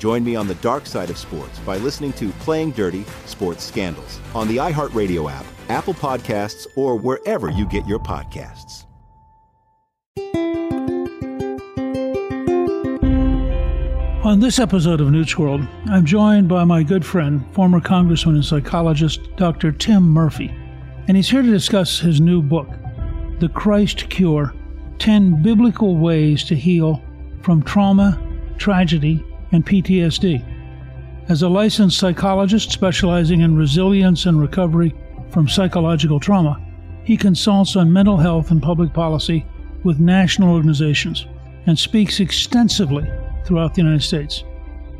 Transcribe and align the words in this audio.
Join 0.00 0.24
me 0.24 0.34
on 0.34 0.48
the 0.48 0.54
dark 0.56 0.86
side 0.86 1.10
of 1.10 1.18
sports 1.18 1.58
by 1.58 1.76
listening 1.76 2.14
to 2.14 2.30
Playing 2.40 2.70
Dirty 2.70 3.04
Sports 3.26 3.62
Scandals 3.62 4.18
on 4.34 4.48
the 4.48 4.56
iHeartRadio 4.56 5.30
app 5.30 5.44
Apple 5.68 5.92
Podcasts, 5.92 6.66
or 6.74 6.96
wherever 6.96 7.50
you 7.50 7.66
get 7.66 7.86
your 7.86 7.98
podcasts. 7.98 8.86
On 14.24 14.40
this 14.40 14.58
episode 14.58 15.02
of 15.02 15.10
Newt's 15.10 15.36
World, 15.36 15.60
I'm 15.86 16.06
joined 16.06 16.48
by 16.48 16.64
my 16.64 16.82
good 16.82 17.04
friend, 17.04 17.44
former 17.54 17.80
Congressman 17.80 18.36
and 18.36 18.44
psychologist 18.44 19.20
Dr. 19.36 19.70
Tim 19.70 20.02
Murphy, 20.02 20.48
and 21.08 21.16
he's 21.16 21.28
here 21.28 21.42
to 21.42 21.50
discuss 21.50 22.00
his 22.00 22.22
new 22.22 22.40
book, 22.40 22.68
The 23.38 23.50
Christ 23.50 24.08
Cure 24.08 24.54
10 24.98 25.42
Biblical 25.42 25.98
Ways 25.98 26.42
to 26.44 26.56
Heal 26.56 27.02
from 27.42 27.62
Trauma, 27.62 28.18
Tragedy, 28.58 29.22
and 29.52 29.64
PTSD. 29.64 30.44
As 31.28 31.42
a 31.42 31.48
licensed 31.48 31.98
psychologist 31.98 32.72
specializing 32.72 33.40
in 33.40 33.56
resilience 33.56 34.26
and 34.26 34.40
recovery 34.40 34.94
from 35.30 35.48
psychological 35.48 36.18
trauma, 36.18 36.60
he 37.04 37.16
consults 37.16 37.76
on 37.76 37.92
mental 37.92 38.16
health 38.16 38.50
and 38.50 38.62
public 38.62 38.92
policy 38.92 39.46
with 39.84 40.00
national 40.00 40.52
organizations 40.54 41.26
and 41.66 41.78
speaks 41.78 42.20
extensively 42.20 43.08
throughout 43.44 43.74
the 43.74 43.82
United 43.82 44.02
States. 44.02 44.44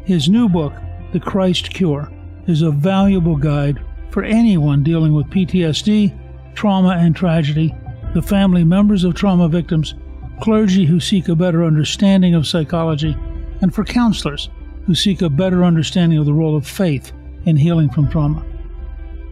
His 0.05 0.29
new 0.29 0.49
book, 0.49 0.73
The 1.13 1.21
Christ 1.21 1.71
Cure, 1.71 2.11
is 2.47 2.63
a 2.63 2.71
valuable 2.71 3.37
guide 3.37 3.81
for 4.11 4.25
anyone 4.25 4.83
dealing 4.83 5.15
with 5.15 5.31
PTSD, 5.31 6.17
trauma 6.55 6.97
and 6.99 7.15
tragedy, 7.15 7.75
the 8.15 8.23
family 8.23 8.65
members 8.65 9.05
of 9.05 9.15
trauma 9.15 9.49
victims, 9.49 9.95
clergy 10.41 10.85
who 10.85 10.99
seek 10.99 11.29
a 11.29 11.37
better 11.37 11.65
understanding 11.65 12.35
of 12.35 12.47
psychology, 12.47 13.17
and 13.61 13.75
for 13.75 13.85
counselors 13.85 14.49
who 14.87 14.95
seek 14.95 15.23
a 15.23 15.31
better 15.31 15.65
understanding 15.65 16.19
of 16.19 16.27
the 16.27 16.33
role 16.33 16.57
of 16.57 16.67
faith 16.67 17.13
in 17.45 17.57
healing 17.57 17.91
from 17.91 18.09
trauma. 18.09 18.45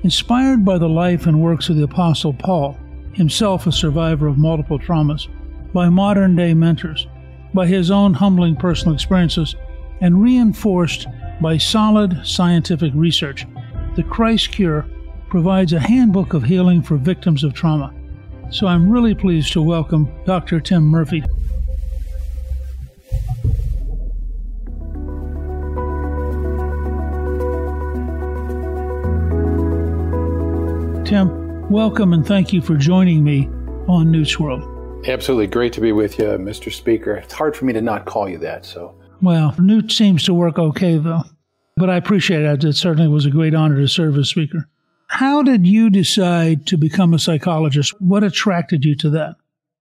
Inspired 0.04 0.64
by 0.64 0.78
the 0.78 0.88
life 0.88 1.26
and 1.26 1.40
works 1.40 1.68
of 1.68 1.76
the 1.76 1.82
Apostle 1.82 2.32
Paul, 2.32 2.78
himself 3.12 3.66
a 3.66 3.72
survivor 3.72 4.28
of 4.28 4.38
multiple 4.38 4.78
traumas, 4.78 5.26
by 5.72 5.88
modern 5.88 6.36
day 6.36 6.54
mentors, 6.54 7.06
by 7.52 7.66
his 7.66 7.90
own 7.90 8.14
humbling 8.14 8.56
personal 8.56 8.94
experiences, 8.94 9.54
and 10.00 10.22
reinforced 10.22 11.06
by 11.40 11.56
solid 11.56 12.24
scientific 12.24 12.92
research, 12.94 13.46
the 13.96 14.02
Christ 14.02 14.52
Cure 14.52 14.86
provides 15.28 15.72
a 15.72 15.80
handbook 15.80 16.34
of 16.34 16.44
healing 16.44 16.82
for 16.82 16.96
victims 16.96 17.44
of 17.44 17.52
trauma. 17.52 17.92
So 18.50 18.66
I'm 18.66 18.88
really 18.88 19.14
pleased 19.14 19.52
to 19.52 19.62
welcome 19.62 20.08
Dr. 20.24 20.60
Tim 20.60 20.84
Murphy. 20.84 21.22
Tim, 31.08 31.66
welcome 31.70 32.12
and 32.12 32.26
thank 32.26 32.52
you 32.52 32.60
for 32.60 32.76
joining 32.76 33.24
me 33.24 33.48
on 33.88 34.10
Newt's 34.10 34.38
World. 34.38 34.62
Absolutely 35.08 35.46
great 35.46 35.72
to 35.72 35.80
be 35.80 35.90
with 35.90 36.18
you, 36.18 36.26
Mr. 36.26 36.70
Speaker. 36.70 37.14
It's 37.14 37.32
hard 37.32 37.56
for 37.56 37.64
me 37.64 37.72
to 37.72 37.80
not 37.80 38.04
call 38.04 38.28
you 38.28 38.36
that, 38.36 38.66
so. 38.66 38.94
Well, 39.22 39.54
Newt 39.58 39.90
seems 39.90 40.22
to 40.24 40.34
work 40.34 40.58
okay, 40.58 40.98
though. 40.98 41.22
But 41.78 41.88
I 41.88 41.96
appreciate 41.96 42.42
it. 42.42 42.62
It 42.62 42.74
certainly 42.74 43.08
was 43.08 43.24
a 43.24 43.30
great 43.30 43.54
honor 43.54 43.76
to 43.76 43.88
serve 43.88 44.18
as 44.18 44.28
Speaker. 44.28 44.68
How 45.06 45.42
did 45.42 45.66
you 45.66 45.88
decide 45.88 46.66
to 46.66 46.76
become 46.76 47.14
a 47.14 47.18
psychologist? 47.18 47.98
What 48.02 48.22
attracted 48.22 48.84
you 48.84 48.94
to 48.96 49.08
that? 49.08 49.36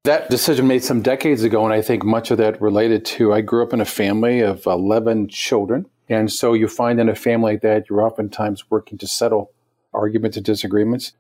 That 0.06 0.30
decision 0.30 0.66
made 0.66 0.86
some 0.86 1.02
decades 1.02 1.44
ago, 1.44 1.66
and 1.66 1.74
I 1.74 1.82
think 1.82 2.06
much 2.06 2.32
of 2.32 2.38
that 2.38 2.62
related 2.62 3.04
to 3.04 3.34
I 3.34 3.42
grew 3.42 3.64
up 3.64 3.74
in 3.74 3.82
a 3.82 3.86
family 3.86 4.40
of 4.40 4.66
11 4.66 5.28
children. 5.28 5.88
And 6.08 6.32
so 6.32 6.54
you 6.54 6.70
find 6.70 7.02
in 7.02 7.10
a 7.10 7.16
family 7.16 7.56
like 7.56 7.64
that, 7.64 7.90
you're 7.90 8.02
oftentimes 8.02 8.72
working 8.72 8.98
to 9.00 9.08
settle 9.08 9.52
arguments 9.98 10.38
and 10.38 10.46
disagreements. 10.46 11.14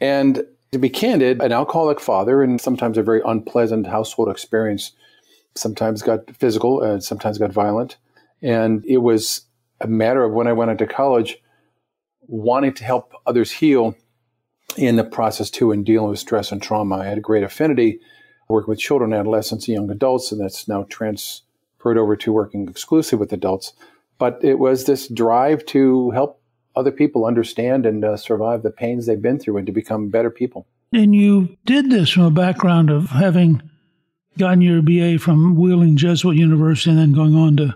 And 0.00 0.44
to 0.72 0.78
be 0.78 0.88
candid, 0.88 1.42
an 1.42 1.52
alcoholic 1.52 2.00
father 2.00 2.42
and 2.42 2.60
sometimes 2.60 2.96
a 2.96 3.02
very 3.02 3.20
unpleasant 3.24 3.86
household 3.86 4.28
experience 4.28 4.92
sometimes 5.56 6.02
got 6.02 6.34
physical 6.36 6.80
and 6.80 7.02
sometimes 7.02 7.38
got 7.38 7.52
violent. 7.52 7.96
And 8.40 8.84
it 8.86 8.98
was 8.98 9.42
a 9.80 9.86
matter 9.86 10.24
of 10.24 10.32
when 10.32 10.46
I 10.46 10.52
went 10.52 10.70
into 10.70 10.86
college, 10.86 11.38
wanting 12.20 12.74
to 12.74 12.84
help 12.84 13.12
others 13.26 13.50
heal 13.50 13.96
in 14.76 14.96
the 14.96 15.04
process 15.04 15.50
too 15.50 15.72
and 15.72 15.84
dealing 15.84 16.10
with 16.10 16.18
stress 16.18 16.52
and 16.52 16.62
trauma. 16.62 16.98
I 16.98 17.06
had 17.06 17.18
a 17.18 17.22
great 17.22 17.42
affinity 17.42 18.00
working 18.48 18.70
with 18.70 18.78
children, 18.78 19.12
adolescents, 19.12 19.66
and 19.68 19.74
young 19.74 19.90
adults, 19.90 20.32
and 20.32 20.40
that's 20.40 20.68
now 20.68 20.84
transferred 20.88 21.98
over 21.98 22.16
to 22.16 22.32
working 22.32 22.68
exclusively 22.68 23.20
with 23.20 23.32
adults. 23.32 23.72
But 24.18 24.38
it 24.42 24.58
was 24.58 24.84
this 24.84 25.08
drive 25.08 25.64
to 25.66 26.10
help 26.10 26.39
other 26.76 26.90
people 26.90 27.24
understand 27.24 27.86
and 27.86 28.04
uh, 28.04 28.16
survive 28.16 28.62
the 28.62 28.70
pains 28.70 29.06
they've 29.06 29.20
been 29.20 29.38
through 29.38 29.56
and 29.56 29.66
to 29.66 29.72
become 29.72 30.08
better 30.08 30.30
people. 30.30 30.66
And 30.92 31.14
you 31.14 31.56
did 31.64 31.90
this 31.90 32.10
from 32.10 32.24
a 32.24 32.30
background 32.30 32.90
of 32.90 33.10
having 33.10 33.62
gotten 34.38 34.60
your 34.60 34.82
BA 34.82 35.18
from 35.18 35.56
Wheeling 35.56 35.96
Jesuit 35.96 36.36
University 36.36 36.90
and 36.90 36.98
then 36.98 37.12
going 37.12 37.34
on 37.34 37.56
to 37.58 37.74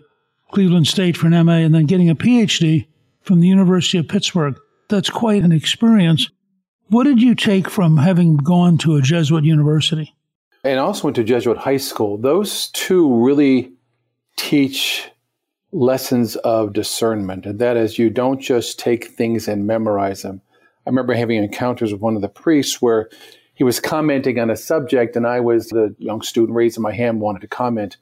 Cleveland 0.52 0.86
State 0.86 1.16
for 1.16 1.26
an 1.26 1.46
MA 1.46 1.58
and 1.58 1.74
then 1.74 1.86
getting 1.86 2.10
a 2.10 2.14
PhD 2.14 2.86
from 3.22 3.40
the 3.40 3.48
University 3.48 3.98
of 3.98 4.08
Pittsburgh. 4.08 4.56
That's 4.88 5.10
quite 5.10 5.42
an 5.42 5.52
experience. 5.52 6.28
What 6.88 7.04
did 7.04 7.20
you 7.20 7.34
take 7.34 7.68
from 7.70 7.96
having 7.96 8.36
gone 8.36 8.78
to 8.78 8.96
a 8.96 9.02
Jesuit 9.02 9.44
university? 9.44 10.14
And 10.62 10.78
I 10.78 10.82
also 10.82 11.04
went 11.04 11.16
to 11.16 11.24
Jesuit 11.24 11.58
high 11.58 11.76
school. 11.76 12.18
Those 12.18 12.68
two 12.68 13.14
really 13.22 13.72
teach 14.36 15.10
lessons 15.74 16.36
of 16.36 16.72
discernment, 16.72 17.44
and 17.44 17.58
that 17.58 17.76
is 17.76 17.98
you 17.98 18.08
don't 18.08 18.40
just 18.40 18.78
take 18.78 19.08
things 19.08 19.48
and 19.48 19.66
memorize 19.66 20.22
them. 20.22 20.40
I 20.86 20.90
remember 20.90 21.14
having 21.14 21.42
encounters 21.42 21.92
with 21.92 22.00
one 22.00 22.14
of 22.14 22.22
the 22.22 22.28
priests 22.28 22.80
where 22.80 23.10
he 23.54 23.64
was 23.64 23.80
commenting 23.80 24.38
on 24.38 24.50
a 24.50 24.56
subject, 24.56 25.16
and 25.16 25.26
I 25.26 25.40
was 25.40 25.68
the 25.68 25.94
young 25.98 26.22
student 26.22 26.54
raising 26.54 26.82
my 26.82 26.92
hand, 26.92 27.20
wanted 27.20 27.40
to 27.40 27.48
comment. 27.48 27.96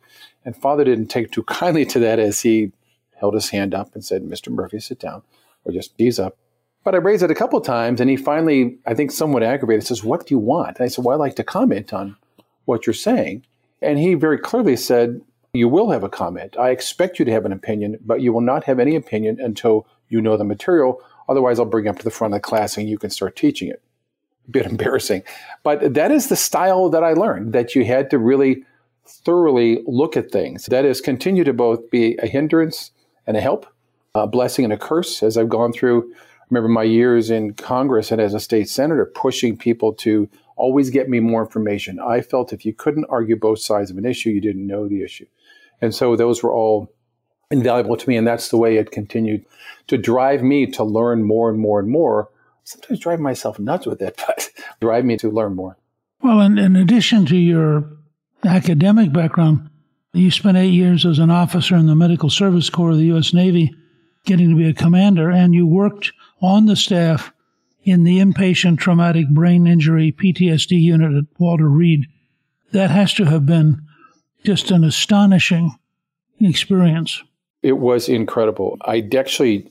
And 0.45 0.55
Father 0.57 0.85
didn't 0.85 1.09
take 1.09 1.31
too 1.31 1.43
kindly 1.49 1.87
to 1.87 1.99
that 2.01 2.19
as 2.19 2.41
he 2.41 2.73
held 3.19 3.35
his 3.35 3.51
hand 3.51 3.75
up 3.75 3.95
and 3.95 4.05
said, 4.05 4.23
Mr. 4.23 4.53
Murphy, 4.53 4.79
sit 4.79 4.99
down, 4.99 5.23
or 5.65 5.73
just 5.73 5.95
ease 5.99 6.19
up. 6.19 6.37
But 6.85 6.95
I 6.95 6.99
raised 6.99 7.23
it 7.23 7.31
a 7.31 7.35
couple 7.37 7.61
times, 7.61 8.01
and 8.01 8.11
he 8.11 8.17
finally, 8.17 8.77
I 8.87 8.93
think, 8.93 9.13
somewhat 9.13 9.45
aggravated, 9.45 9.87
says, 9.87 10.05
What 10.05 10.27
do 10.27 10.35
you 10.35 10.39
want? 10.39 10.79
And 10.79 10.85
I 10.85 10.89
said, 10.89 11.05
Well, 11.05 11.15
I'd 11.15 11.25
like 11.25 11.37
to 11.37 11.45
comment 11.45 11.93
on 11.93 12.17
what 12.65 12.87
you're 12.87 12.95
saying. 12.95 13.47
And 13.81 13.99
he 13.99 14.15
very 14.15 14.39
clearly 14.39 14.77
said, 14.77 15.21
you 15.55 15.69
will 15.69 15.91
have 15.91 16.03
a 16.03 16.09
comment. 16.09 16.57
I 16.59 16.71
expect 16.71 17.19
you 17.19 17.27
to 17.27 17.33
have 17.33 17.45
an 17.45 17.53
opinion, 17.53 17.99
but 18.05 18.23
you 18.23 18.33
will 18.33 18.41
not 18.41 18.65
have 18.65 18.79
any 18.79 18.97
opinion 18.97 19.39
until 19.39 19.87
you 20.09 20.21
know 20.21 20.39
the 20.39 20.45
material. 20.45 21.03
Otherwise, 21.29 21.59
I'll 21.59 21.67
bring 21.67 21.85
you 21.85 21.91
up 21.91 21.99
to 21.99 22.05
the 22.05 22.11
front 22.11 22.33
of 22.33 22.39
the 22.39 22.41
class 22.41 22.79
and 22.79 22.89
you 22.89 22.97
can 22.97 23.11
start 23.11 23.37
teaching 23.37 23.69
it. 23.69 23.83
A 24.49 24.51
bit 24.51 24.67
embarrassing. 24.71 25.23
But 25.63 25.93
that 25.93 26.11
is 26.11 26.29
the 26.29 26.37
style 26.37 26.89
that 26.89 27.05
I 27.05 27.13
learned, 27.13 27.53
that 27.53 27.75
you 27.75 27.85
had 27.85 28.09
to 28.11 28.19
really 28.19 28.65
thoroughly 29.07 29.83
look 29.87 30.17
at 30.17 30.31
things. 30.31 30.67
That 30.67 30.87
is, 30.87 31.03
continue 31.03 31.45
to 31.45 31.53
both 31.53 31.91
be 31.91 32.17
a 32.23 32.27
hindrance 32.27 32.91
and 33.27 33.37
a 33.37 33.41
help, 33.41 33.67
a 34.15 34.27
blessing 34.27 34.65
and 34.65 34.73
a 34.73 34.79
curse 34.79 35.23
as 35.23 35.37
I've 35.37 35.51
gone 35.51 35.73
through. 35.75 36.15
Remember 36.49 36.69
my 36.69 36.83
years 36.83 37.31
in 37.31 37.53
Congress 37.55 38.11
and 38.11 38.23
as 38.23 38.33
a 38.33 38.41
state 38.41 38.71
senator 38.71 39.05
pushing 39.05 39.59
people 39.59 39.93
to 39.95 40.31
always 40.57 40.91
get 40.91 41.09
me 41.09 41.21
more 41.21 41.43
information. 41.43 41.99
I 41.99 42.21
felt 42.21 42.53
if 42.53 42.65
you 42.65 42.73
couldn't 42.73 43.07
argue 43.11 43.37
both 43.37 43.59
sides 43.59 43.91
of 43.91 43.99
an 43.99 44.05
issue, 44.05 44.31
you 44.31 44.41
didn't 44.41 44.67
know 44.67 44.89
the 44.89 45.03
issue. 45.03 45.27
And 45.83 45.95
so 45.95 46.17
those 46.17 46.43
were 46.43 46.53
all 46.53 46.95
invaluable 47.51 47.97
to 47.97 48.09
me. 48.09 48.17
And 48.17 48.27
that's 48.27 48.49
the 48.49 48.57
way 48.57 48.77
it 48.77 48.93
continued 48.93 49.45
to 49.89 49.99
drive 49.99 50.43
me 50.43 50.67
to 50.69 50.85
learn 50.85 51.25
more 51.25 51.51
and 51.51 51.59
more 51.59 51.81
and 51.81 51.91
more. 51.91 52.31
Sometimes 52.65 53.01
drive 53.01 53.21
myself 53.21 53.59
nuts 53.59 53.87
with 53.87 54.01
it, 54.01 54.23
but 54.27 54.49
drive 54.81 55.05
me 55.05 55.17
to 55.19 55.29
learn 55.29 55.55
more. 55.55 55.77
Well, 56.23 56.41
in, 56.41 56.57
in 56.57 56.77
addition 56.77 57.27
to 57.27 57.37
your 57.37 57.91
academic 58.45 59.13
background, 59.13 59.69
you 60.15 60.31
spent 60.31 60.57
eight 60.57 60.73
years 60.73 61.05
as 61.05 61.19
an 61.19 61.31
officer 61.31 61.75
in 61.75 61.87
the 61.87 61.97
Medical 61.97 62.31
Service 62.31 62.71
Corps 62.71 62.91
of 62.91 62.99
the 62.99 63.07
U.S. 63.07 63.35
Navy, 63.35 63.75
getting 64.25 64.51
to 64.51 64.57
be 64.57 64.69
a 64.69 64.75
commander, 64.75 65.31
and 65.31 65.55
you 65.55 65.67
worked 65.67 66.13
on 66.41 66.67
the 66.67 66.77
staff 66.77 67.33
in 67.83 68.05
the 68.05 68.19
inpatient 68.19 68.79
traumatic 68.79 69.29
brain 69.31 69.67
injury 69.67 70.13
PTSD 70.13 70.81
unit 70.81 71.13
at 71.13 71.41
Walter 71.41 71.69
Reed. 71.69 72.07
That 72.73 72.91
has 72.91 73.15
to 73.15 73.25
have 73.25 73.47
been 73.47 73.83
just 74.45 74.71
an 74.71 74.85
astonishing 74.85 75.77
experience. 76.41 77.23
It 77.63 77.79
was 77.79 78.09
incredible. 78.09 78.77
I 78.83 79.09
actually 79.17 79.71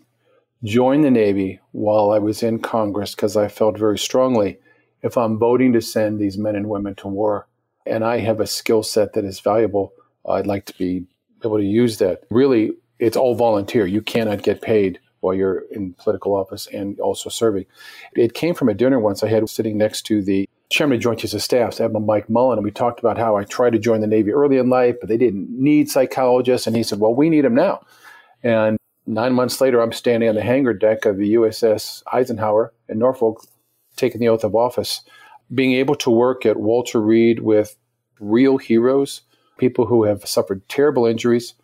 joined 0.64 1.04
the 1.04 1.12
Navy 1.12 1.60
while 1.72 2.12
I 2.12 2.20
was 2.20 2.44
in 2.44 2.60
Congress 2.60 3.16
because 3.16 3.36
I 3.36 3.48
felt 3.48 3.78
very 3.78 3.98
strongly 3.98 4.58
if 5.02 5.18
I'm 5.18 5.38
voting 5.38 5.74
to 5.74 5.82
send 5.82 6.20
these 6.20 6.38
men 6.38 6.56
and 6.56 6.70
women 6.70 6.96
to 6.96 7.08
war 7.08 7.48
and 7.86 8.04
I 8.04 8.20
have 8.20 8.40
a 8.40 8.48
skill 8.48 8.84
set 8.84 9.14
that 9.14 9.26
is 9.26 9.40
valuable, 9.40 9.94
I'd 10.28 10.48
like 10.48 10.66
to 10.66 10.78
be 10.78 11.06
able 11.44 11.58
to 11.58 11.66
use 11.66 11.98
that. 11.98 12.24
Really, 12.30 12.72
it's 13.00 13.18
all 13.18 13.36
volunteer. 13.36 13.86
You 13.88 14.02
cannot 14.02 14.44
get 14.44 14.62
paid 14.62 15.00
while 15.22 15.34
you're 15.34 15.64
in 15.72 15.94
political 15.94 16.36
office 16.36 16.68
and 16.72 17.00
also 17.00 17.30
serving. 17.30 17.66
It 18.16 18.34
came 18.34 18.54
from 18.54 18.70
a 18.70 18.74
dinner 18.74 19.00
once 19.00 19.24
I 19.24 19.30
had 19.30 19.48
sitting 19.50 19.78
next 19.78 20.04
to 20.04 20.22
the 20.22 20.48
chairman 20.72 20.96
of 20.96 21.04
Joint 21.04 21.20
Chiefs 21.20 21.34
of 21.34 21.44
Staff, 21.44 21.80
Admiral 21.80 22.04
Mike 22.04 22.30
Mullen, 22.30 22.58
and 22.58 22.64
we 22.64 22.72
talked 22.72 23.00
about 23.00 23.18
how 23.18 23.36
I 23.36 23.44
tried 23.44 23.74
to 23.74 23.80
join 23.80 24.02
the 24.02 24.08
Navy 24.08 24.32
early 24.32 24.58
in 24.58 24.70
life, 24.70 24.96
but 25.00 25.10
they 25.10 25.18
didn't 25.18 25.50
need 25.50 25.90
psychologists. 25.90 26.66
And 26.66 26.76
he 26.76 26.84
said, 26.84 27.00
Well, 27.00 27.14
we 27.14 27.30
need 27.30 27.46
them 27.46 27.54
now. 27.54 27.86
And 28.42 28.78
nine 29.06 29.34
months 29.34 29.60
later, 29.62 29.82
I'm 29.82 29.92
standing 29.92 30.30
on 30.30 30.36
the 30.36 30.42
hangar 30.42 30.74
deck 30.74 31.06
of 31.06 31.18
the 31.18 31.36
USS 31.36 32.02
Eisenhower 32.12 32.74
in 32.88 32.98
Norfolk, 32.98 33.46
taking 33.98 34.22
the 34.22 34.30
oath 34.30 34.44
of 34.44 34.56
office. 34.56 35.02
Being 35.54 35.74
able 35.74 35.96
to 35.96 36.10
work 36.10 36.46
at 36.46 36.58
Walter 36.58 37.02
Reed 37.02 37.42
with 37.42 37.76
real 38.20 38.58
heroes, 38.58 39.22
people 39.58 39.86
who 39.86 40.06
have 40.06 40.28
suffered 40.28 40.68
terrible 40.70 41.06
injuries, 41.06 41.56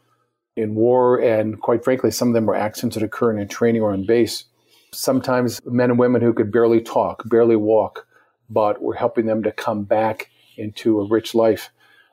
in 0.58 0.74
war, 0.74 1.22
and 1.22 1.62
quite 1.62 1.84
frankly, 1.84 2.10
some 2.10 2.30
of 2.30 2.34
them 2.34 2.48
were 2.48 2.56
accidents 2.56 2.96
that 2.96 3.04
occur 3.04 3.38
in 3.38 3.48
training 3.48 3.82
or 3.82 3.94
on 3.94 4.06
base. 4.06 4.46
Sometimes 4.92 5.62
men 5.66 5.92
and 5.92 6.00
women 6.00 6.22
who 6.22 6.34
could 6.34 6.52
barely 6.52 6.82
talk, 6.82 7.22
barely 7.30 7.56
walk, 7.56 8.07
but 8.50 8.82
we're 8.82 8.96
helping 8.96 9.26
them 9.26 9.44
to 9.44 9.52
come 9.52 9.84
back 9.84 10.30
into 10.58 11.00
a 11.00 11.08
rich 11.08 11.36
life, 11.36 11.70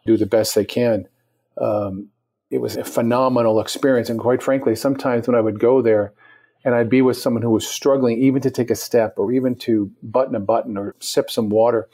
do 0.07 0.17
the 0.17 0.27
best 0.27 0.55
they 0.55 0.65
can. 0.65 1.07
Um, 1.61 2.09
it 2.51 2.59
was 2.59 2.77
a 2.77 2.85
phenomenal 2.85 3.61
experience. 3.61 4.09
And 4.11 4.21
quite 4.21 4.43
frankly, 4.43 4.77
sometimes 4.77 5.27
when 5.27 5.37
I 5.37 5.41
would 5.41 5.59
go 5.59 5.83
there 5.83 6.13
and 6.65 6.75
I'd 6.75 6.91
be 6.91 7.03
with 7.03 7.17
someone 7.17 7.43
who 7.43 7.51
was 7.51 7.67
struggling 7.67 8.23
even 8.23 8.41
to 8.43 8.51
take 8.51 8.71
a 8.71 8.77
step 8.77 9.15
or 9.17 9.33
even 9.33 9.55
to 9.57 9.91
button 10.03 10.35
a 10.35 10.41
button 10.41 10.77
or 10.77 10.95
sip 11.01 11.31
some 11.31 11.49
water, 11.49 11.89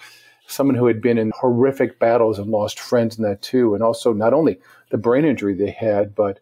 someone 0.46 0.76
who 0.76 0.86
had 0.86 1.00
been 1.00 1.18
in 1.18 1.32
horrific 1.38 1.98
battles 1.98 2.38
and 2.38 2.50
lost 2.50 2.78
friends 2.78 3.16
in 3.16 3.24
that 3.24 3.42
too, 3.42 3.74
and 3.74 3.82
also 3.82 4.12
not 4.12 4.32
only 4.32 4.58
the 4.90 4.98
brain 4.98 5.24
injury 5.24 5.54
they 5.54 5.70
had, 5.70 6.14
but 6.14 6.40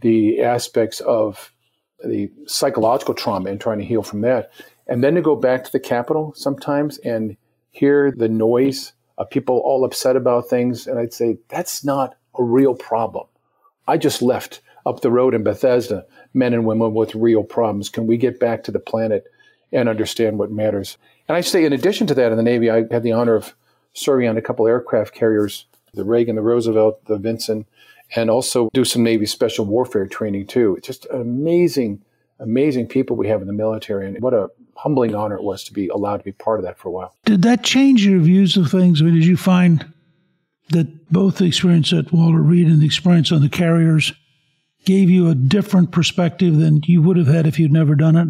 the 0.00 0.40
aspects 0.40 1.00
of 1.00 1.52
the 2.04 2.30
psychological 2.46 3.14
trauma 3.14 3.50
and 3.50 3.60
trying 3.60 3.78
to 3.78 3.84
heal 3.84 4.02
from 4.02 4.20
that. 4.20 4.52
And 4.88 5.04
then 5.04 5.14
to 5.14 5.22
go 5.22 5.36
back 5.36 5.64
to 5.64 5.72
the 5.72 5.80
Capitol 5.80 6.32
sometimes 6.34 6.98
and 6.98 7.36
hear 7.70 8.10
the 8.10 8.28
noise 8.28 8.92
of 9.18 9.30
people 9.30 9.58
all 9.58 9.84
upset 9.84 10.16
about 10.16 10.48
things. 10.48 10.86
And 10.86 10.98
I'd 10.98 11.12
say, 11.12 11.38
that's 11.48 11.84
not 11.84 12.16
a 12.38 12.42
real 12.42 12.74
problem. 12.74 13.26
I 13.86 13.98
just 13.98 14.22
left 14.22 14.60
up 14.86 15.00
the 15.00 15.10
road 15.10 15.34
in 15.34 15.42
Bethesda 15.42 16.06
men 16.34 16.54
and 16.54 16.64
women 16.64 16.94
with 16.94 17.14
real 17.14 17.42
problems. 17.42 17.88
Can 17.88 18.06
we 18.06 18.16
get 18.16 18.40
back 18.40 18.62
to 18.64 18.70
the 18.70 18.78
planet 18.78 19.24
and 19.72 19.88
understand 19.88 20.38
what 20.38 20.50
matters? 20.50 20.96
And 21.26 21.36
I 21.36 21.40
say, 21.40 21.64
in 21.64 21.72
addition 21.72 22.06
to 22.06 22.14
that, 22.14 22.30
in 22.30 22.36
the 22.36 22.42
Navy, 22.42 22.70
I 22.70 22.84
had 22.90 23.02
the 23.02 23.12
honor 23.12 23.34
of 23.34 23.54
serving 23.92 24.28
on 24.28 24.36
a 24.36 24.42
couple 24.42 24.66
aircraft 24.66 25.14
carriers, 25.14 25.66
the 25.94 26.04
Reagan, 26.04 26.36
the 26.36 26.42
Roosevelt, 26.42 27.04
the 27.06 27.18
Vinson, 27.18 27.66
and 28.14 28.30
also 28.30 28.70
do 28.72 28.84
some 28.84 29.02
Navy 29.02 29.26
special 29.26 29.64
warfare 29.64 30.06
training 30.06 30.46
too. 30.46 30.76
It's 30.76 30.86
just 30.86 31.06
amazing, 31.10 32.02
amazing 32.38 32.86
people 32.86 33.16
we 33.16 33.28
have 33.28 33.42
in 33.42 33.46
the 33.46 33.52
military, 33.52 34.06
and 34.06 34.20
what 34.20 34.32
a 34.32 34.48
humbling 34.78 35.12
honor 35.12 35.34
it 35.34 35.42
was 35.42 35.64
to 35.64 35.72
be 35.72 35.88
allowed 35.88 36.18
to 36.18 36.24
be 36.24 36.30
part 36.30 36.60
of 36.60 36.64
that 36.64 36.78
for 36.78 36.88
a 36.88 36.92
while. 36.92 37.14
Did 37.24 37.42
that 37.42 37.64
change 37.64 38.06
your 38.06 38.20
views 38.20 38.56
of 38.56 38.70
things? 38.70 39.02
I 39.02 39.04
mean, 39.04 39.14
did 39.14 39.26
you 39.26 39.36
find 39.36 39.92
that 40.70 41.10
both 41.10 41.38
the 41.38 41.46
experience 41.46 41.92
at 41.92 42.12
Walter 42.12 42.40
Reed 42.40 42.68
and 42.68 42.80
the 42.80 42.86
experience 42.86 43.32
on 43.32 43.40
the 43.40 43.48
carriers 43.48 44.12
gave 44.84 45.10
you 45.10 45.28
a 45.28 45.34
different 45.34 45.90
perspective 45.90 46.56
than 46.56 46.80
you 46.84 47.02
would 47.02 47.16
have 47.16 47.26
had 47.26 47.46
if 47.46 47.58
you'd 47.58 47.72
never 47.72 47.96
done 47.96 48.16
it? 48.16 48.28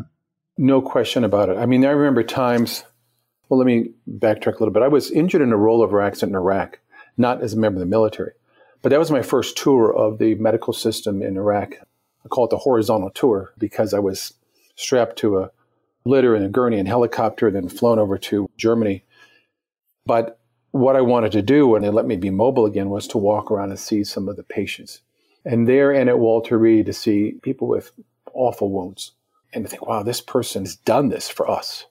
No 0.56 0.80
question 0.80 1.22
about 1.22 1.50
it. 1.50 1.58
I 1.58 1.66
mean, 1.66 1.84
I 1.84 1.90
remember 1.90 2.22
times. 2.22 2.82
Well, 3.48 3.58
let 3.58 3.66
me 3.66 3.90
backtrack 4.10 4.56
a 4.56 4.58
little 4.58 4.70
bit. 4.70 4.82
I 4.82 4.88
was 4.88 5.10
injured 5.10 5.42
in 5.42 5.52
a 5.52 5.56
rollover 5.56 6.04
accident 6.04 6.30
in 6.30 6.36
Iraq, 6.36 6.78
not 7.18 7.42
as 7.42 7.52
a 7.52 7.58
member 7.58 7.76
of 7.76 7.80
the 7.80 7.86
military, 7.86 8.32
but 8.80 8.88
that 8.88 8.98
was 8.98 9.10
my 9.10 9.22
first 9.22 9.58
tour 9.58 9.94
of 9.94 10.18
the 10.18 10.34
medical 10.36 10.72
system 10.72 11.20
in 11.22 11.36
Iraq. 11.36 11.74
I 12.24 12.28
call 12.28 12.46
it 12.46 12.50
the 12.50 12.58
horizontal 12.58 13.10
tour 13.10 13.52
because 13.58 13.92
I 13.92 13.98
was 13.98 14.32
strapped 14.76 15.18
to 15.18 15.38
a 15.38 15.50
litter 16.08 16.34
in 16.34 16.42
a 16.42 16.48
gurney 16.48 16.78
and 16.78 16.88
helicopter, 16.88 17.48
and 17.48 17.56
then 17.56 17.68
flown 17.68 17.98
over 17.98 18.18
to 18.18 18.48
Germany. 18.56 19.04
But 20.06 20.40
what 20.70 20.96
I 20.96 21.00
wanted 21.00 21.32
to 21.32 21.42
do, 21.42 21.66
when 21.68 21.82
they 21.82 21.90
let 21.90 22.06
me 22.06 22.16
be 22.16 22.30
mobile 22.30 22.66
again, 22.66 22.90
was 22.90 23.06
to 23.08 23.18
walk 23.18 23.50
around 23.50 23.70
and 23.70 23.78
see 23.78 24.04
some 24.04 24.28
of 24.28 24.36
the 24.36 24.42
patients. 24.42 25.00
And 25.44 25.68
there 25.68 25.92
and 25.92 26.08
at 26.08 26.18
Walter 26.18 26.58
Reed 26.58 26.86
to 26.86 26.92
see 26.92 27.32
people 27.42 27.68
with 27.68 27.92
awful 28.32 28.70
wounds 28.70 29.12
and 29.52 29.64
to 29.64 29.70
think, 29.70 29.86
wow, 29.86 30.02
this 30.02 30.20
person 30.20 30.64
has 30.64 30.76
done 30.76 31.08
this 31.08 31.28
for 31.28 31.50
us. 31.50 31.86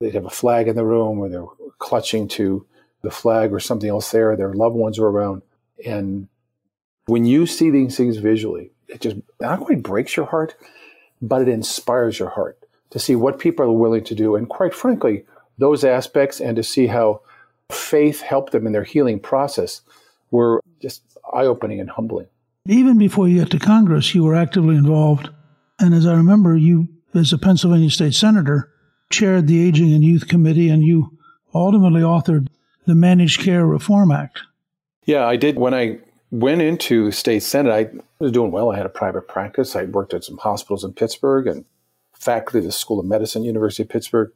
They'd 0.00 0.14
have 0.14 0.26
a 0.26 0.30
flag 0.30 0.68
in 0.68 0.76
the 0.76 0.84
room 0.84 1.18
where 1.18 1.30
they're 1.30 1.46
clutching 1.78 2.28
to 2.28 2.66
the 3.02 3.10
flag 3.10 3.52
or 3.52 3.60
something 3.60 3.88
else 3.88 4.10
there. 4.10 4.36
Their 4.36 4.54
loved 4.54 4.76
ones 4.76 4.98
were 4.98 5.10
around. 5.10 5.42
And 5.84 6.28
when 7.06 7.24
you 7.24 7.46
see 7.46 7.70
these 7.70 7.96
things 7.96 8.18
visually, 8.18 8.70
it 8.88 9.00
just 9.00 9.16
not 9.40 9.60
quite 9.60 9.82
breaks 9.82 10.16
your 10.16 10.26
heart, 10.26 10.56
but 11.22 11.42
it 11.42 11.48
inspires 11.48 12.18
your 12.18 12.30
heart 12.30 12.59
to 12.90 12.98
see 12.98 13.16
what 13.16 13.38
people 13.38 13.64
are 13.64 13.72
willing 13.72 14.04
to 14.04 14.14
do. 14.14 14.36
And 14.36 14.48
quite 14.48 14.74
frankly, 14.74 15.24
those 15.58 15.84
aspects 15.84 16.40
and 16.40 16.56
to 16.56 16.62
see 16.62 16.86
how 16.86 17.22
faith 17.70 18.20
helped 18.20 18.52
them 18.52 18.66
in 18.66 18.72
their 18.72 18.84
healing 18.84 19.20
process 19.20 19.82
were 20.30 20.60
just 20.80 21.02
eye 21.32 21.44
opening 21.44 21.80
and 21.80 21.90
humbling. 21.90 22.26
Even 22.66 22.98
before 22.98 23.28
you 23.28 23.40
got 23.40 23.50
to 23.50 23.58
Congress, 23.58 24.14
you 24.14 24.24
were 24.24 24.34
actively 24.34 24.76
involved. 24.76 25.30
And 25.78 25.94
as 25.94 26.06
I 26.06 26.14
remember, 26.14 26.56
you, 26.56 26.88
as 27.14 27.32
a 27.32 27.38
Pennsylvania 27.38 27.90
state 27.90 28.14
senator, 28.14 28.70
chaired 29.10 29.46
the 29.46 29.66
Aging 29.66 29.92
and 29.92 30.04
Youth 30.04 30.28
Committee, 30.28 30.68
and 30.68 30.82
you 30.82 31.18
ultimately 31.54 32.02
authored 32.02 32.48
the 32.86 32.94
Managed 32.94 33.40
Care 33.40 33.66
Reform 33.66 34.12
Act. 34.12 34.40
Yeah, 35.04 35.26
I 35.26 35.36
did. 35.36 35.56
When 35.56 35.74
I 35.74 35.98
went 36.30 36.62
into 36.62 37.10
state 37.10 37.42
senate, 37.42 37.72
I 37.72 37.90
was 38.18 38.30
doing 38.32 38.52
well. 38.52 38.70
I 38.70 38.76
had 38.76 38.86
a 38.86 38.90
private 38.90 39.26
practice. 39.26 39.74
I 39.74 39.84
worked 39.84 40.14
at 40.14 40.24
some 40.24 40.38
hospitals 40.38 40.84
in 40.84 40.92
Pittsburgh 40.92 41.46
and 41.46 41.64
faculty 42.20 42.58
at 42.58 42.64
the 42.64 42.72
School 42.72 43.00
of 43.00 43.06
Medicine, 43.06 43.42
University 43.42 43.82
of 43.82 43.88
Pittsburgh. 43.88 44.30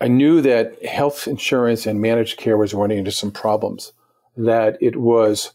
I 0.00 0.08
knew 0.08 0.40
that 0.42 0.84
health 0.84 1.26
insurance 1.26 1.86
and 1.86 2.00
managed 2.00 2.36
care 2.36 2.56
was 2.56 2.74
running 2.74 2.98
into 2.98 3.12
some 3.12 3.30
problems, 3.30 3.92
that 4.36 4.76
it 4.80 4.96
was 4.96 5.52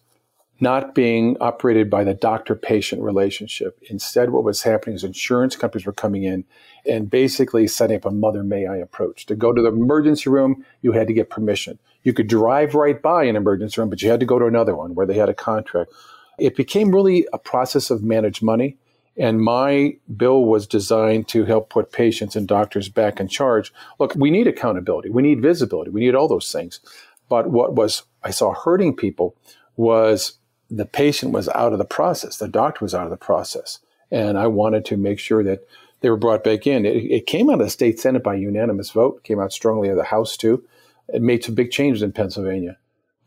not 0.61 0.93
being 0.93 1.37
operated 1.39 1.89
by 1.89 2.03
the 2.03 2.13
doctor 2.13 2.55
patient 2.55 3.01
relationship. 3.01 3.79
Instead, 3.89 4.31
what 4.31 4.43
was 4.43 4.63
happening 4.63 4.95
is 4.95 5.03
insurance 5.03 5.55
companies 5.55 5.85
were 5.85 5.93
coming 5.93 6.23
in 6.23 6.43
and 6.85 7.09
basically 7.09 7.67
setting 7.67 7.97
up 7.97 8.05
a 8.05 8.11
mother 8.11 8.43
may 8.43 8.65
I 8.65 8.77
approach. 8.77 9.25
To 9.27 9.35
go 9.35 9.53
to 9.53 9.61
the 9.61 9.69
emergency 9.69 10.29
room, 10.29 10.65
you 10.81 10.91
had 10.91 11.07
to 11.07 11.13
get 11.13 11.29
permission. 11.29 11.79
You 12.03 12.13
could 12.13 12.27
drive 12.27 12.75
right 12.75 13.01
by 13.01 13.25
an 13.25 13.35
emergency 13.35 13.79
room, 13.79 13.89
but 13.89 14.01
you 14.01 14.09
had 14.09 14.19
to 14.19 14.25
go 14.25 14.39
to 14.39 14.45
another 14.45 14.75
one 14.75 14.95
where 14.95 15.05
they 15.05 15.15
had 15.15 15.29
a 15.29 15.33
contract. 15.33 15.91
It 16.37 16.55
became 16.55 16.93
really 16.93 17.27
a 17.31 17.37
process 17.37 17.89
of 17.89 18.03
managed 18.03 18.41
money. 18.41 18.77
And 19.19 19.41
my 19.41 19.97
bill 20.15 20.45
was 20.45 20.65
designed 20.65 21.27
to 21.27 21.43
help 21.43 21.69
put 21.69 21.91
patients 21.91 22.37
and 22.37 22.47
doctors 22.47 22.87
back 22.87 23.19
in 23.19 23.27
charge. 23.27 23.73
Look, 23.99 24.15
we 24.15 24.31
need 24.31 24.47
accountability. 24.47 25.09
We 25.09 25.21
need 25.21 25.41
visibility. 25.41 25.91
We 25.91 25.99
need 25.99 26.15
all 26.15 26.29
those 26.29 26.51
things. 26.51 26.79
But 27.27 27.49
what 27.49 27.75
was 27.75 28.03
I 28.23 28.31
saw 28.31 28.53
hurting 28.53 28.95
people 28.95 29.35
was 29.75 30.39
the 30.69 30.85
patient 30.85 31.33
was 31.33 31.49
out 31.49 31.73
of 31.73 31.79
the 31.79 31.85
process. 31.85 32.37
The 32.37 32.47
doctor 32.47 32.85
was 32.85 32.95
out 32.95 33.03
of 33.03 33.09
the 33.09 33.17
process. 33.17 33.79
And 34.09 34.37
I 34.37 34.47
wanted 34.47 34.85
to 34.85 34.97
make 34.97 35.19
sure 35.19 35.43
that 35.43 35.67
they 35.99 36.09
were 36.09 36.17
brought 36.17 36.43
back 36.43 36.65
in. 36.65 36.85
It, 36.85 36.95
it 36.95 37.27
came 37.27 37.49
out 37.49 37.59
of 37.59 37.65
the 37.65 37.69
state 37.69 37.99
Senate 37.99 38.23
by 38.23 38.35
unanimous 38.35 38.91
vote, 38.91 39.23
came 39.23 39.39
out 39.39 39.51
strongly 39.51 39.89
of 39.89 39.97
the 39.97 40.05
House 40.05 40.37
too. 40.37 40.63
It 41.09 41.21
made 41.21 41.43
some 41.43 41.55
big 41.55 41.71
changes 41.71 42.01
in 42.01 42.13
Pennsylvania. 42.13 42.77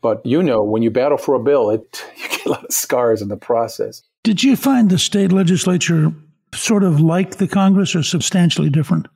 But 0.01 0.25
you 0.25 0.41
know, 0.41 0.63
when 0.63 0.81
you 0.81 0.89
battle 0.89 1.17
for 1.17 1.35
a 1.35 1.39
bill, 1.39 1.69
it, 1.69 2.03
you 2.17 2.29
get 2.29 2.45
a 2.45 2.49
lot 2.49 2.65
of 2.65 2.73
scars 2.73 3.21
in 3.21 3.27
the 3.27 3.37
process. 3.37 4.01
Did 4.23 4.41
you 4.41 4.55
find 4.55 4.89
the 4.89 4.97
state 4.97 5.33
legislature 5.33 6.13
sort 6.53 6.85
of 6.85 7.01
like 7.01 7.35
the 7.35 7.47
Congress 7.47 7.93
or 7.93 8.03
substantially 8.03 8.69
different? 8.69 9.09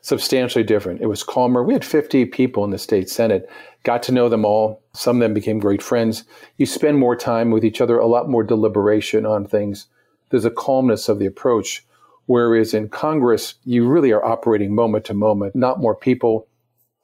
Substantially 0.00 0.64
different. 0.64 1.02
It 1.02 1.08
was 1.08 1.22
calmer. 1.22 1.62
We 1.62 1.74
had 1.74 1.84
50 1.84 2.24
people 2.26 2.64
in 2.64 2.70
the 2.70 2.78
state 2.78 3.10
Senate, 3.10 3.50
got 3.82 4.02
to 4.04 4.12
know 4.12 4.30
them 4.30 4.46
all. 4.46 4.82
Some 4.94 5.16
of 5.16 5.20
them 5.20 5.34
became 5.34 5.58
great 5.58 5.82
friends. 5.82 6.24
You 6.56 6.64
spend 6.64 6.96
more 6.96 7.14
time 7.14 7.50
with 7.50 7.66
each 7.66 7.82
other, 7.82 7.98
a 7.98 8.06
lot 8.06 8.30
more 8.30 8.42
deliberation 8.42 9.26
on 9.26 9.46
things. 9.46 9.88
There's 10.30 10.46
a 10.46 10.50
calmness 10.50 11.10
of 11.10 11.18
the 11.18 11.26
approach. 11.26 11.84
Whereas 12.24 12.72
in 12.72 12.88
Congress, 12.88 13.56
you 13.64 13.86
really 13.86 14.10
are 14.10 14.24
operating 14.24 14.74
moment 14.74 15.04
to 15.04 15.14
moment, 15.14 15.54
not 15.54 15.80
more 15.80 15.94
people, 15.94 16.48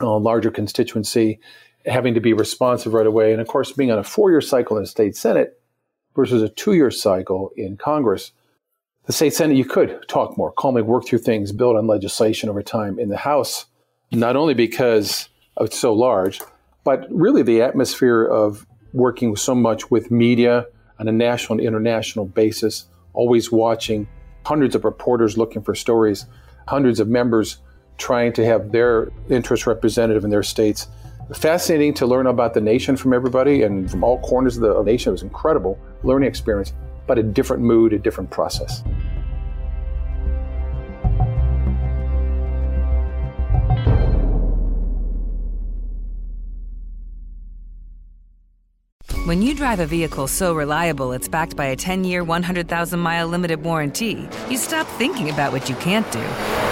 a 0.01 0.07
larger 0.07 0.51
constituency, 0.51 1.39
having 1.85 2.15
to 2.15 2.21
be 2.21 2.33
responsive 2.33 2.95
right 2.95 3.07
away. 3.07 3.31
And 3.31 3.43
of 3.43 3.47
course, 3.47 3.73
being 3.73 3.93
on 3.93 3.99
a 3.99 4.05
four 4.05 4.31
year 4.31 4.41
cycle 4.41 4.79
in 4.79 4.85
the 4.85 4.89
state 4.89 5.17
Senate 5.17 5.59
versus 6.15 6.43
a 6.43 6.49
two 6.49 6.75
year 6.75 6.91
cycle 6.91 7.51
in 7.57 7.77
Congress, 7.77 8.33
the 9.07 9.13
state 9.13 9.35
Senate, 9.35 9.57
you 9.57 9.65
could 9.65 10.07
talk 10.09 10.39
more, 10.39 10.53
calmly 10.53 10.83
work 10.83 11.07
through 11.07 11.19
things, 11.19 11.51
build 11.51 11.77
on 11.77 11.87
legislation 11.87 12.49
over 12.49 12.63
time. 12.63 12.99
In 12.99 13.09
the 13.09 13.17
House, 13.17 13.67
not 14.13 14.37
only 14.37 14.55
because 14.55 15.29
it's 15.61 15.79
so 15.79 15.93
large, 15.93 16.41
but 16.85 17.07
really 17.11 17.43
the 17.43 17.63
atmosphere 17.63 18.25
of 18.25 18.67
working 18.93 19.35
so 19.37 19.55
much 19.55 19.91
with 19.91 20.11
media 20.11 20.67
on 20.99 21.09
a 21.09 21.13
national 21.13 21.59
and 21.59 21.67
international 21.67 22.27
basis, 22.27 22.87
always 23.13 23.51
watching 23.51 24.07
hundreds 24.45 24.75
of 24.75 24.85
reporters 24.85 25.37
looking 25.37 25.63
for 25.63 25.75
stories, 25.75 26.27
hundreds 26.69 27.01
of 27.01 27.09
members 27.09 27.59
trying 27.99 28.33
to 28.33 28.45
have 28.45 28.73
their 28.73 29.11
interests 29.29 29.67
representative 29.67 30.25
in 30.25 30.31
their 30.31 30.43
states. 30.43 30.89
Fascinating 31.31 31.95
to 31.95 32.07
learn 32.07 32.27
about 32.27 32.53
the 32.53 32.61
nation 32.61 32.97
from 32.97 33.13
everybody 33.13 33.63
and 33.63 33.91
from 33.91 34.05
all 34.05 34.21
corners 34.21 34.57
of 34.57 34.63
the 34.63 34.83
nation. 34.83 35.11
It 35.11 35.13
was 35.13 35.23
incredible 35.23 35.79
learning 36.03 36.29
experience, 36.29 36.73
but 37.07 37.19
a 37.19 37.23
different 37.23 37.63
mood, 37.63 37.93
a 37.93 37.99
different 37.99 38.31
process. 38.31 38.83
When 49.25 49.41
you 49.41 49.55
drive 49.55 49.79
a 49.79 49.87
vehicle 49.87 50.27
so 50.27 50.53
reliable 50.53 51.13
it's 51.13 51.29
backed 51.29 51.57
by 51.57 51.67
a 51.67 51.77
10 51.77 52.05
year, 52.05 52.25
100,000 52.25 52.99
mile 52.99 53.29
limited 53.29 53.63
warranty, 53.63 54.29
you 54.51 54.59
stop 54.59 54.87
thinking 54.99 55.31
about 55.31 55.53
what 55.53 55.69
you 55.69 55.77
can't 55.77 56.11
do 56.11 56.72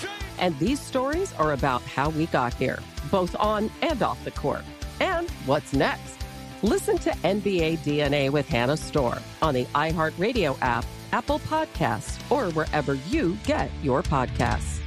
And 0.41 0.57
these 0.57 0.79
stories 0.79 1.33
are 1.35 1.53
about 1.53 1.83
how 1.83 2.09
we 2.09 2.25
got 2.25 2.55
here, 2.55 2.79
both 3.11 3.35
on 3.39 3.69
and 3.83 4.01
off 4.01 4.21
the 4.25 4.31
court. 4.31 4.63
And 4.99 5.29
what's 5.45 5.71
next? 5.71 6.17
Listen 6.63 6.97
to 6.99 7.11
NBA 7.11 7.79
DNA 7.79 8.31
with 8.31 8.47
Hannah 8.49 8.77
Storm 8.77 9.19
on 9.41 9.53
the 9.53 9.65
iHeartRadio 9.65 10.57
app, 10.61 10.83
Apple 11.11 11.39
Podcasts, 11.39 12.19
or 12.31 12.51
wherever 12.53 12.95
you 12.95 13.37
get 13.45 13.69
your 13.83 14.01
podcasts. 14.01 14.79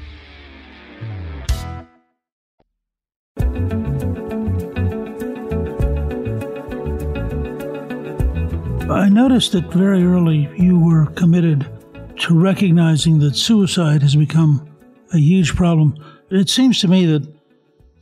I 8.90 9.08
noticed 9.08 9.52
that 9.52 9.72
very 9.72 10.04
early 10.04 10.48
you 10.56 10.78
were 10.78 11.06
committed 11.12 11.66
to 12.20 12.38
recognizing 12.38 13.18
that 13.20 13.36
suicide 13.36 14.02
has 14.02 14.14
become 14.14 14.73
a 15.12 15.18
huge 15.18 15.54
problem. 15.54 15.96
It 16.30 16.48
seems 16.48 16.80
to 16.80 16.88
me 16.88 17.06
that 17.06 17.32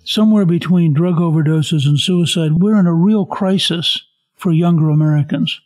somewhere 0.04 0.46
between 0.46 0.94
drug 0.94 1.16
overdoses 1.16 1.86
and 1.86 1.98
suicide, 1.98 2.54
we're 2.54 2.78
in 2.78 2.86
a 2.86 2.94
real 2.94 3.26
crisis 3.26 4.02
for 4.34 4.52
younger 4.52 4.90
Americans. 4.90 5.60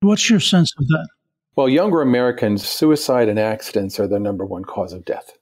What's 0.00 0.28
your 0.30 0.40
sense 0.40 0.72
of 0.78 0.86
that? 0.88 1.08
Well, 1.56 1.68
younger 1.68 2.00
Americans, 2.00 2.66
suicide 2.66 3.28
and 3.28 3.38
accidents 3.38 4.00
are 4.00 4.06
the 4.06 4.18
number 4.18 4.44
one 4.44 4.64
cause 4.64 4.92
of 4.92 5.04
death. 5.04 5.36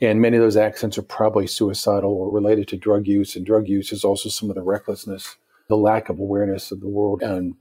And 0.00 0.20
many 0.20 0.36
of 0.36 0.42
those 0.42 0.56
accidents 0.56 0.96
are 0.96 1.02
probably 1.02 1.46
suicidal 1.46 2.12
or 2.12 2.30
related 2.30 2.68
to 2.68 2.76
drug 2.76 3.06
use. 3.06 3.36
And 3.36 3.44
drug 3.44 3.68
use 3.68 3.92
is 3.92 4.04
also 4.04 4.28
some 4.28 4.48
of 4.48 4.56
the 4.56 4.62
recklessness, 4.62 5.36
the 5.68 5.76
lack 5.76 6.08
of 6.08 6.18
awareness 6.18 6.70
of 6.70 6.80
the 6.80 6.88
world 6.88 7.22
and 7.22 7.54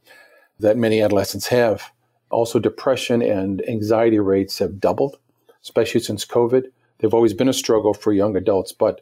that 0.60 0.78
many 0.78 1.02
adolescents 1.02 1.48
have. 1.48 1.92
Also, 2.30 2.60
depression 2.60 3.22
and 3.22 3.68
anxiety 3.68 4.20
rates 4.20 4.60
have 4.60 4.80
doubled, 4.80 5.18
especially 5.64 6.00
since 6.00 6.26
COVID. 6.26 6.66
They've 7.00 7.14
always 7.14 7.34
been 7.34 7.50
a 7.50 7.54
struggle 7.54 7.94
for 7.94 8.14
young 8.14 8.36
adults, 8.36 8.72
but 8.72 9.02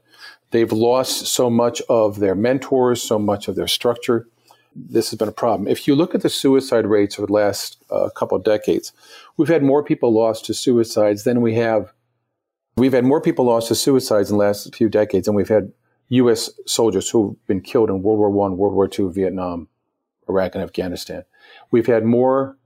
they've 0.52 0.72
lost 0.72 1.28
so 1.28 1.50
much 1.50 1.82
of 1.90 2.20
their 2.20 2.36
mentors, 2.36 3.02
so 3.02 3.20
much 3.20 3.48
of 3.48 3.56
their 3.56 3.68
structure. 3.68 4.28
This 4.76 5.10
has 5.10 5.18
been 5.18 5.28
a 5.28 5.34
problem. 5.34 5.68
If 5.68 5.88
you 5.88 5.96
look 5.96 6.14
at 6.14 6.22
the 6.22 6.30
suicide 6.30 6.86
rates 6.86 7.18
over 7.18 7.26
the 7.26 7.34
last 7.34 7.84
uh, 7.90 8.10
couple 8.16 8.38
of 8.38 8.44
decades, 8.44 8.94
we've 9.36 9.48
had 9.48 9.64
more 9.64 9.84
people 9.84 10.14
lost 10.14 10.46
to 10.46 10.54
suicides 10.54 11.24
than 11.24 11.42
we 11.42 11.56
have. 11.56 11.92
We've 12.76 12.94
had 12.94 13.06
more 13.06 13.20
people 13.20 13.46
lost 13.46 13.70
to 13.70 13.76
suicides 13.76 14.30
in 14.30 14.38
the 14.38 14.44
last 14.44 14.76
few 14.76 14.88
decades 14.88 15.26
than 15.26 15.36
we've 15.36 15.50
had 15.50 15.72
U.S. 16.10 16.52
soldiers 16.68 17.10
who've 17.10 17.36
been 17.48 17.62
killed 17.62 17.90
in 17.90 18.04
World 18.04 18.20
War 18.20 18.48
I, 18.48 18.54
World 18.54 18.74
War 18.76 18.88
II, 18.88 19.12
Vietnam, 19.12 19.68
Iraq, 20.30 20.54
and 20.54 20.64
Afghanistan. 20.64 21.24
We've 21.72 21.88
had 21.88 22.06
more 22.06 22.58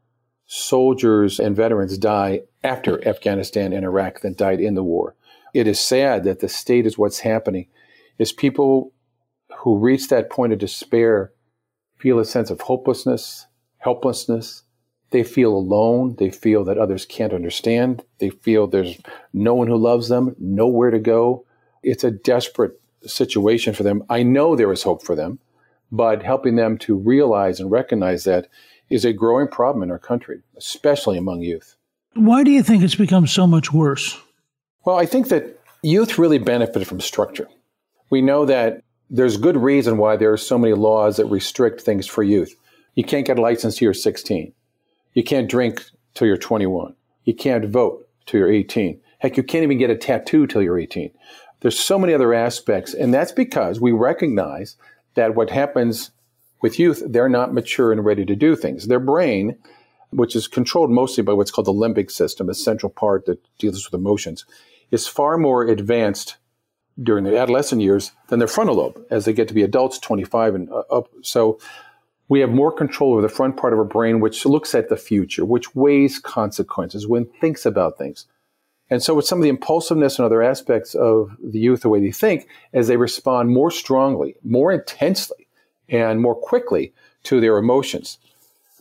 soldiers 0.46 1.40
and 1.40 1.56
veterans 1.56 1.98
die 1.98 2.42
after 2.62 3.08
Afghanistan 3.08 3.72
and 3.72 3.86
Iraq 3.86 4.20
than 4.20 4.36
died 4.36 4.60
in 4.60 4.76
the 4.76 4.84
war. 4.84 5.16
It 5.54 5.68
is 5.68 5.80
sad 5.80 6.24
that 6.24 6.40
the 6.40 6.50
state 6.50 6.86
is 6.86 6.98
what's 6.98 7.20
happening. 7.20 7.68
Is 8.18 8.32
people 8.32 8.94
who 9.60 9.78
reach 9.78 10.08
that 10.10 10.30
point 10.30 10.54
of 10.54 10.60
despair 10.60 11.32
feel 11.98 12.20
a 12.20 12.26
sense 12.26 12.50
of 12.50 12.62
hopelessness, 12.62 13.46
helplessness, 13.78 14.64
They 15.12 15.24
feel 15.24 15.54
alone. 15.54 16.16
They 16.18 16.30
feel 16.32 16.64
that 16.64 16.78
others 16.78 17.06
can't 17.06 17.34
understand. 17.34 18.04
They 18.20 18.30
feel 18.30 18.66
there's 18.66 18.98
no 19.34 19.54
one 19.54 19.68
who 19.68 19.76
loves 19.76 20.08
them, 20.08 20.36
nowhere 20.40 20.90
to 20.90 21.00
go. 21.00 21.46
It's 21.84 22.04
a 22.04 22.12
desperate 22.12 22.80
situation 23.06 23.74
for 23.74 23.84
them. 23.84 24.04
I 24.10 24.24
know 24.24 24.56
there 24.56 24.72
is 24.72 24.84
hope 24.84 25.04
for 25.04 25.16
them, 25.16 25.40
but 25.92 26.24
helping 26.24 26.56
them 26.56 26.78
to 26.80 26.96
realize 26.96 27.60
and 27.60 27.70
recognize 27.70 28.24
that 28.24 28.48
is 28.90 29.04
a 29.04 29.14
growing 29.14 29.48
problem 29.48 29.84
in 29.84 29.92
our 29.92 30.00
country, 30.00 30.42
especially 30.56 31.18
among 31.18 31.42
youth. 31.42 31.76
Why 32.14 32.44
do 32.44 32.52
you 32.52 32.64
think 32.64 32.84
it's 32.84 32.96
become 32.96 33.28
so 33.28 33.46
much 33.46 33.74
worse? 33.74 34.18
Well, 34.84 34.98
I 34.98 35.06
think 35.06 35.30
that 35.30 35.60
youth 35.84 36.18
really 36.18 36.40
benefit 36.40 36.88
from 36.88 37.02
structure. 37.02 37.48
We 38.10 38.22
know 38.22 38.46
that 38.46 38.82
there's 39.10 39.38
good 39.38 39.58
reason 39.58 39.98
why 39.98 40.18
there 40.18 40.32
are 40.32 40.38
so 40.38 40.58
many 40.58 40.74
laws 40.74 41.18
that 41.18 41.26
restrict 41.26 41.82
things 41.82 42.08
for 42.08 42.24
youth. 42.24 42.56
You 42.96 43.04
can't 43.04 43.28
get 43.28 43.38
a 43.38 43.42
license 43.42 43.78
till 43.78 43.88
you're 43.88 43.94
16. 43.94 44.54
You 45.14 45.24
can't 45.24 45.50
drink 45.50 45.84
till 46.14 46.28
you're 46.28 46.38
21. 46.38 46.96
You 47.26 47.34
can't 47.34 47.66
vote 47.66 48.08
till 48.26 48.40
you're 48.40 48.52
18. 48.52 49.00
Heck, 49.20 49.38
you 49.38 49.44
can't 49.44 49.64
even 49.64 49.78
get 49.78 49.90
a 49.90 49.96
tattoo 49.96 50.48
till 50.48 50.62
you're 50.62 50.80
18. 50.80 51.12
There's 51.60 51.78
so 51.78 52.00
many 52.00 52.14
other 52.14 52.34
aspects, 52.34 52.94
and 52.94 53.14
that's 53.14 53.32
because 53.32 53.80
we 53.80 53.92
recognize 53.92 54.78
that 55.14 55.36
what 55.36 55.52
happens 55.52 56.12
with 56.62 56.80
youth, 56.80 57.04
they're 57.06 57.30
not 57.30 57.54
mature 57.54 57.92
and 57.92 58.04
ready 58.04 58.26
to 58.26 58.36
do 58.36 58.56
things. 58.56 58.88
Their 58.88 59.00
brain, 59.00 59.58
which 60.10 60.36
is 60.36 60.48
controlled 60.48 60.90
mostly 60.90 61.24
by 61.24 61.34
what's 61.34 61.52
called 61.52 61.68
the 61.68 61.74
limbic 61.74 62.10
system, 62.10 62.50
a 62.50 62.54
central 62.54 62.90
part 62.90 63.26
that 63.26 63.40
deals 63.60 63.86
with 63.86 64.00
emotions, 64.00 64.46
is 64.92 65.08
far 65.08 65.38
more 65.38 65.64
advanced 65.64 66.38
during 67.02 67.24
the 67.24 67.38
adolescent 67.38 67.82
years 67.82 68.12
than 68.28 68.40
their 68.40 68.48
frontal 68.48 68.76
lobe 68.76 69.02
as 69.10 69.26
they 69.26 69.34
get 69.34 69.48
to 69.48 69.54
be 69.54 69.64
adults, 69.64 69.98
25 69.98 70.56
and 70.56 70.70
uh, 70.70 70.84
up. 70.92 71.10
So 71.22 71.60
we 72.28 72.40
have 72.42 72.52
more 72.52 72.72
control 72.72 73.14
over 73.14 73.22
the 73.22 73.30
front 73.30 73.58
part 73.58 73.74
of 73.74 73.80
our 73.80 73.86
brain, 73.86 74.20
which 74.20 74.46
looks 74.46 74.76
at 74.76 74.90
the 74.90 74.98
future, 74.98 75.44
which 75.46 75.76
weighs 75.76 76.20
consequences, 76.20 77.08
when 77.08 77.26
thinks 77.26 77.66
about 77.66 77.98
things. 77.98 78.26
And 78.90 79.02
so, 79.02 79.16
with 79.16 79.26
some 79.26 79.40
of 79.40 79.44
the 79.44 79.50
impulsiveness 79.50 80.20
and 80.20 80.26
other 80.26 80.42
aspects 80.42 80.96
of 80.96 81.36
the 81.42 81.60
youth, 81.60 81.82
the 81.82 81.90
way 81.90 82.02
they 82.02 82.12
think, 82.12 82.48
as 82.74 82.88
they 82.88 82.98
respond 82.98 83.50
more 83.50 83.72
strongly, 83.72 84.36
more 84.44 84.72
intensely, 84.72 85.48
and 85.88 86.22
more 86.22 86.36
quickly 86.36 86.94
to 87.24 87.40
their 87.40 87.58
emotions. 87.58 88.18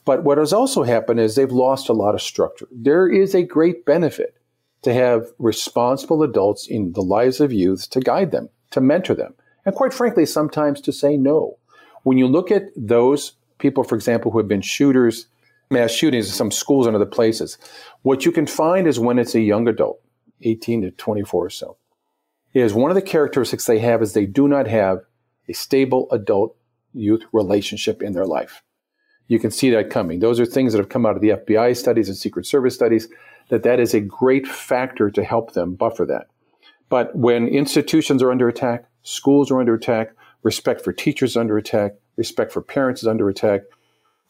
But 0.05 0.25
what 0.25 0.38
has 0.38 0.52
also 0.52 0.83
happened 0.83 1.21
is 1.21 1.35
they've 1.35 1.50
lost 1.50 1.88
a 1.88 1.93
lot 1.93 2.14
of 2.14 2.23
structure. 2.23 2.67
There 2.73 3.09
is 3.09 3.35
a 3.35 3.43
great 3.43 3.85
benefit 3.85 4.37
to 4.82 4.94
have 4.94 5.26
responsible 5.38 6.22
adults 6.22 6.66
in 6.66 6.92
the 6.92 7.02
lives 7.02 7.40
of 7.40 7.52
youth 7.52 7.90
to 7.90 8.00
guide 8.00 8.30
them, 8.30 8.49
to 8.70 8.80
mentor 8.80 9.14
them, 9.14 9.34
and 9.64 9.75
quite 9.75 9.92
frankly, 9.92 10.26
sometimes 10.26 10.80
to 10.80 10.92
say 10.92 11.16
no. 11.16 11.58
When 12.02 12.18
you 12.18 12.26
look 12.26 12.50
at 12.50 12.70
those 12.75 13.32
people, 13.58 13.84
for 13.84 13.94
example, 13.94 14.30
who 14.30 14.38
have 14.38 14.49
been 14.49 14.62
shooters, 14.62 15.26
mass 15.70 15.90
shootings 15.90 16.26
in 16.26 16.32
some 16.32 16.50
schools 16.50 16.87
and 16.87 16.96
other 16.96 17.06
places, 17.06 17.58
what 18.02 18.25
you 18.25 18.32
can 18.32 18.46
find 18.46 18.87
is 18.87 18.99
when 18.99 19.18
it's 19.18 19.34
a 19.34 19.40
young 19.40 19.68
adult, 19.68 20.00
18 20.42 20.82
to 20.82 20.90
24 20.92 21.46
or 21.46 21.50
so, 21.50 21.76
is 22.54 22.75
one 22.75 22.90
of 22.90 22.94
the 22.94 23.02
characteristics 23.02 23.66
they 23.66 23.78
have 23.78 24.02
is 24.02 24.12
they 24.12 24.26
do 24.26 24.49
not 24.49 24.66
have 24.66 25.00
a 25.49 25.52
stable 25.52 26.08
adult 26.10 26.56
youth 26.92 27.22
relationship 27.32 28.02
in 28.02 28.12
their 28.12 28.26
life. 28.26 28.62
You 29.28 29.38
can 29.38 29.52
see 29.52 29.70
that 29.70 29.90
coming. 29.90 30.18
Those 30.18 30.40
are 30.40 30.46
things 30.46 30.72
that 30.72 30.80
have 30.80 30.88
come 30.88 31.06
out 31.06 31.14
of 31.14 31.22
the 31.22 31.30
FBI 31.30 31.76
studies 31.76 32.08
and 32.08 32.16
Secret 32.16 32.46
Service 32.46 32.75
studies 32.75 33.08
that 33.50 33.64
that 33.64 33.78
is 33.78 33.95
a 33.95 34.00
great 34.00 34.47
factor 34.47 35.11
to 35.11 35.23
help 35.23 35.52
them 35.52 35.75
buffer 35.75 36.07
that. 36.07 36.28
But 36.88 37.14
when 37.14 37.47
institutions 37.47 38.23
are 38.23 38.30
under 38.30 38.49
attack, 38.49 38.87
schools 39.02 39.50
are 39.50 39.61
under 39.61 39.75
attack, 39.75 40.12
respect 40.42 40.83
for 40.83 40.92
teachers 40.92 41.37
under 41.37 41.59
attack, 41.59 41.95
respect 42.16 42.52
for 42.52 42.62
parents 42.62 43.02
is 43.02 43.09
under 43.09 43.28
attack, 43.28 43.62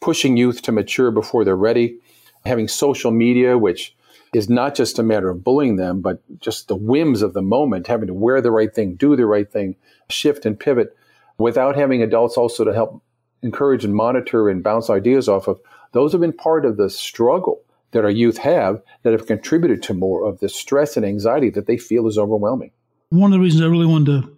pushing 0.00 0.37
youth 0.37 0.62
to 0.62 0.73
mature 0.73 1.11
before 1.11 1.45
they're 1.45 1.57
ready, 1.57 1.99
having 2.45 2.69
social 2.69 3.11
media, 3.11 3.57
which 3.57 3.95
is 4.33 4.49
not 4.49 4.75
just 4.75 4.99
a 4.99 5.03
matter 5.03 5.29
of 5.29 5.45
bullying 5.45 5.77
them, 5.77 6.00
but 6.00 6.23
just 6.41 6.69
the 6.69 6.77
whims 6.77 7.21
of 7.23 7.35
the 7.35 7.43
moment, 7.43 7.87
having 7.87 8.07
to 8.07 8.15
wear 8.15 8.41
the 8.41 8.50
right 8.50 8.75
thing, 8.75 8.95
do 8.95 9.17
the 9.17 9.27
right 9.27 9.50
thing, 9.50 9.77
shift 10.09 10.47
and 10.47 10.59
pivot 10.59 10.97
without 11.37 11.76
having 11.76 12.02
adults 12.02 12.37
also 12.37 12.65
to 12.65 12.73
help 12.73 13.02
encourage 13.43 13.85
and 13.85 13.95
monitor 13.95 14.49
and 14.49 14.63
bounce 14.63 14.89
ideas 14.91 15.28
off 15.28 15.49
of. 15.49 15.59
Those 15.93 16.13
have 16.13 16.21
been 16.21 16.33
part 16.33 16.65
of 16.65 16.76
the 16.76 16.89
struggle 16.89 17.63
that 17.93 18.05
our 18.05 18.11
youth 18.11 18.39
have 18.39 18.83
that 19.03 19.13
have 19.13 19.26
contributed 19.26 19.83
to 19.85 19.95
more 19.95 20.26
of 20.26 20.41
the 20.41 20.49
stress 20.49 20.97
and 20.97 21.05
anxiety 21.05 21.50
that 21.50 21.67
they 21.67 21.76
feel 21.76 22.07
is 22.07 22.19
overwhelming. 22.19 22.71
One 23.11 23.33
of 23.33 23.39
the 23.39 23.43
reasons 23.43 23.63
I 23.63 23.67
really 23.67 23.87
wanted 23.87 24.23
to 24.23 24.37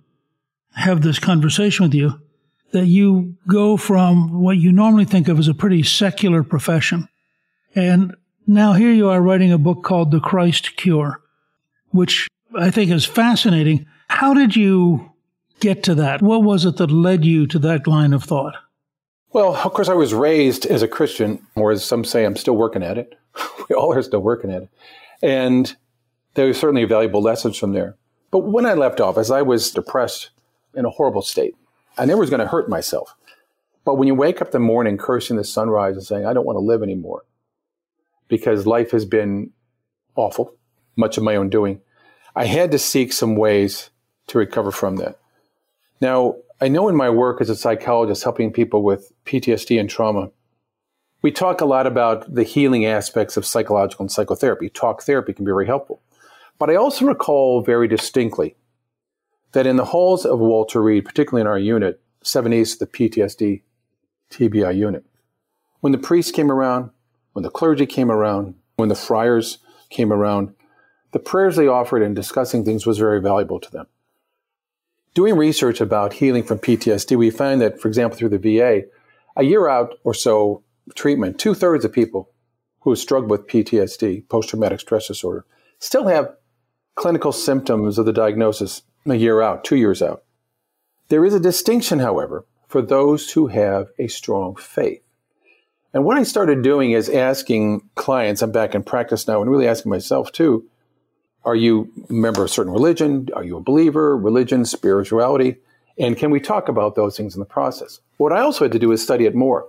have 0.74 1.02
this 1.02 1.18
conversation 1.18 1.84
with 1.84 1.94
you 1.94 2.20
that 2.72 2.86
you 2.86 3.36
go 3.46 3.76
from 3.76 4.40
what 4.40 4.56
you 4.56 4.72
normally 4.72 5.04
think 5.04 5.28
of 5.28 5.38
as 5.38 5.48
a 5.48 5.54
pretty 5.54 5.82
secular 5.82 6.42
profession. 6.42 7.08
And 7.74 8.16
now 8.46 8.72
here 8.72 8.90
you 8.90 9.08
are 9.08 9.20
writing 9.20 9.52
a 9.52 9.58
book 9.58 9.82
called 9.84 10.10
The 10.10 10.20
Christ 10.20 10.76
Cure, 10.76 11.20
which 11.90 12.28
I 12.58 12.70
think 12.70 12.90
is 12.90 13.04
fascinating. 13.04 13.86
How 14.08 14.34
did 14.34 14.56
you 14.56 15.12
get 15.60 15.82
to 15.84 15.94
that? 15.96 16.22
What 16.22 16.42
was 16.42 16.64
it 16.64 16.76
that 16.78 16.90
led 16.90 17.24
you 17.24 17.46
to 17.48 17.58
that 17.60 17.86
line 17.86 18.12
of 18.12 18.24
thought? 18.24 18.56
Well, 19.32 19.56
of 19.56 19.72
course, 19.72 19.88
I 19.88 19.94
was 19.94 20.12
raised 20.12 20.66
as 20.66 20.82
a 20.82 20.88
Christian, 20.88 21.46
or 21.54 21.72
as 21.72 21.84
some 21.84 22.04
say, 22.04 22.24
I'm 22.24 22.36
still 22.36 22.56
working 22.56 22.82
at 22.82 22.98
it. 22.98 23.18
we 23.68 23.74
all 23.74 23.92
are 23.92 24.02
still 24.02 24.20
working 24.20 24.52
at 24.52 24.62
it. 24.62 24.68
And 25.22 25.74
there 26.34 26.46
were 26.46 26.54
certainly 26.54 26.84
valuable 26.84 27.22
lessons 27.22 27.56
from 27.56 27.72
there. 27.72 27.96
But 28.30 28.40
when 28.40 28.66
I 28.66 28.74
left 28.74 29.00
office, 29.00 29.30
I 29.30 29.42
was 29.42 29.70
depressed 29.70 30.30
in 30.74 30.84
a 30.84 30.90
horrible 30.90 31.22
state. 31.22 31.54
I 31.96 32.04
never 32.04 32.20
was 32.20 32.30
going 32.30 32.40
to 32.40 32.46
hurt 32.46 32.68
myself. 32.68 33.14
But 33.84 33.96
when 33.96 34.06
you 34.06 34.14
wake 34.14 34.40
up 34.40 34.50
the 34.50 34.58
morning 34.58 34.96
cursing 34.96 35.36
the 35.36 35.44
sunrise 35.44 35.96
and 35.96 36.04
saying, 36.04 36.26
I 36.26 36.32
don't 36.32 36.46
want 36.46 36.56
to 36.56 36.60
live 36.60 36.82
anymore 36.82 37.24
because 38.28 38.66
life 38.66 38.90
has 38.92 39.04
been 39.04 39.50
awful, 40.14 40.54
much 40.96 41.16
of 41.16 41.24
my 41.24 41.36
own 41.36 41.48
doing, 41.48 41.80
I 42.36 42.46
had 42.46 42.70
to 42.72 42.78
seek 42.78 43.12
some 43.12 43.36
ways 43.36 43.90
to 44.28 44.38
recover 44.38 44.70
from 44.70 44.96
that. 44.96 45.18
Now, 46.00 46.36
I 46.62 46.68
know 46.68 46.88
in 46.88 46.94
my 46.94 47.10
work 47.10 47.40
as 47.40 47.50
a 47.50 47.56
psychologist 47.56 48.22
helping 48.22 48.52
people 48.52 48.84
with 48.84 49.10
PTSD 49.24 49.80
and 49.80 49.90
trauma, 49.90 50.30
we 51.20 51.32
talk 51.32 51.60
a 51.60 51.64
lot 51.64 51.88
about 51.88 52.32
the 52.32 52.44
healing 52.44 52.86
aspects 52.86 53.36
of 53.36 53.44
psychological 53.44 54.04
and 54.04 54.12
psychotherapy. 54.12 54.68
Talk 54.68 55.02
therapy 55.02 55.32
can 55.32 55.44
be 55.44 55.50
very 55.50 55.66
helpful. 55.66 56.00
But 56.60 56.70
I 56.70 56.76
also 56.76 57.04
recall 57.04 57.62
very 57.62 57.88
distinctly 57.88 58.54
that 59.50 59.66
in 59.66 59.74
the 59.74 59.86
halls 59.86 60.24
of 60.24 60.38
Walter 60.38 60.80
Reed, 60.80 61.04
particularly 61.04 61.40
in 61.40 61.48
our 61.48 61.58
unit, 61.58 62.00
7 62.22 62.52
East, 62.52 62.78
the 62.78 62.86
PTSD 62.86 63.62
TBI 64.30 64.76
unit, 64.76 65.04
when 65.80 65.90
the 65.90 65.98
priests 65.98 66.30
came 66.30 66.52
around, 66.52 66.90
when 67.32 67.42
the 67.42 67.50
clergy 67.50 67.86
came 67.86 68.08
around, 68.08 68.54
when 68.76 68.88
the 68.88 68.94
friars 68.94 69.58
came 69.90 70.12
around, 70.12 70.54
the 71.10 71.18
prayers 71.18 71.56
they 71.56 71.66
offered 71.66 72.02
and 72.02 72.14
discussing 72.14 72.64
things 72.64 72.86
was 72.86 72.98
very 72.98 73.20
valuable 73.20 73.58
to 73.58 73.70
them. 73.72 73.88
Doing 75.14 75.36
research 75.36 75.80
about 75.80 76.14
healing 76.14 76.42
from 76.42 76.58
PTSD, 76.58 77.16
we 77.16 77.30
find 77.30 77.60
that, 77.60 77.80
for 77.80 77.88
example, 77.88 78.16
through 78.16 78.30
the 78.30 78.38
VA, 78.38 78.82
a 79.36 79.44
year 79.44 79.68
out 79.68 79.94
or 80.04 80.14
so 80.14 80.62
treatment, 80.94 81.38
two 81.38 81.54
thirds 81.54 81.84
of 81.84 81.92
people 81.92 82.30
who 82.80 82.96
struggle 82.96 83.28
with 83.28 83.46
PTSD, 83.46 84.28
post 84.28 84.48
traumatic 84.48 84.80
stress 84.80 85.08
disorder, 85.08 85.44
still 85.78 86.08
have 86.08 86.34
clinical 86.94 87.32
symptoms 87.32 87.98
of 87.98 88.06
the 88.06 88.12
diagnosis 88.12 88.82
a 89.06 89.14
year 89.14 89.42
out, 89.42 89.64
two 89.64 89.76
years 89.76 90.00
out. 90.00 90.24
There 91.08 91.24
is 91.26 91.34
a 91.34 91.40
distinction, 91.40 91.98
however, 91.98 92.46
for 92.66 92.80
those 92.80 93.32
who 93.32 93.48
have 93.48 93.88
a 93.98 94.08
strong 94.08 94.56
faith. 94.56 95.02
And 95.92 96.04
what 96.04 96.16
I 96.16 96.22
started 96.22 96.62
doing 96.62 96.92
is 96.92 97.10
asking 97.10 97.82
clients, 97.96 98.40
I'm 98.40 98.50
back 98.50 98.74
in 98.74 98.82
practice 98.82 99.28
now, 99.28 99.42
and 99.42 99.50
really 99.50 99.68
asking 99.68 99.90
myself 99.90 100.32
too, 100.32 100.70
are 101.44 101.56
you 101.56 101.90
a 102.08 102.12
member 102.12 102.42
of 102.42 102.46
a 102.46 102.52
certain 102.52 102.72
religion? 102.72 103.28
Are 103.34 103.44
you 103.44 103.56
a 103.56 103.60
believer? 103.60 104.16
Religion, 104.16 104.64
spirituality? 104.64 105.56
And 105.98 106.16
can 106.16 106.30
we 106.30 106.40
talk 106.40 106.68
about 106.68 106.94
those 106.94 107.16
things 107.16 107.34
in 107.34 107.40
the 107.40 107.46
process? 107.46 108.00
What 108.16 108.32
I 108.32 108.40
also 108.40 108.64
had 108.64 108.72
to 108.72 108.78
do 108.78 108.92
is 108.92 109.02
study 109.02 109.26
it 109.26 109.34
more. 109.34 109.66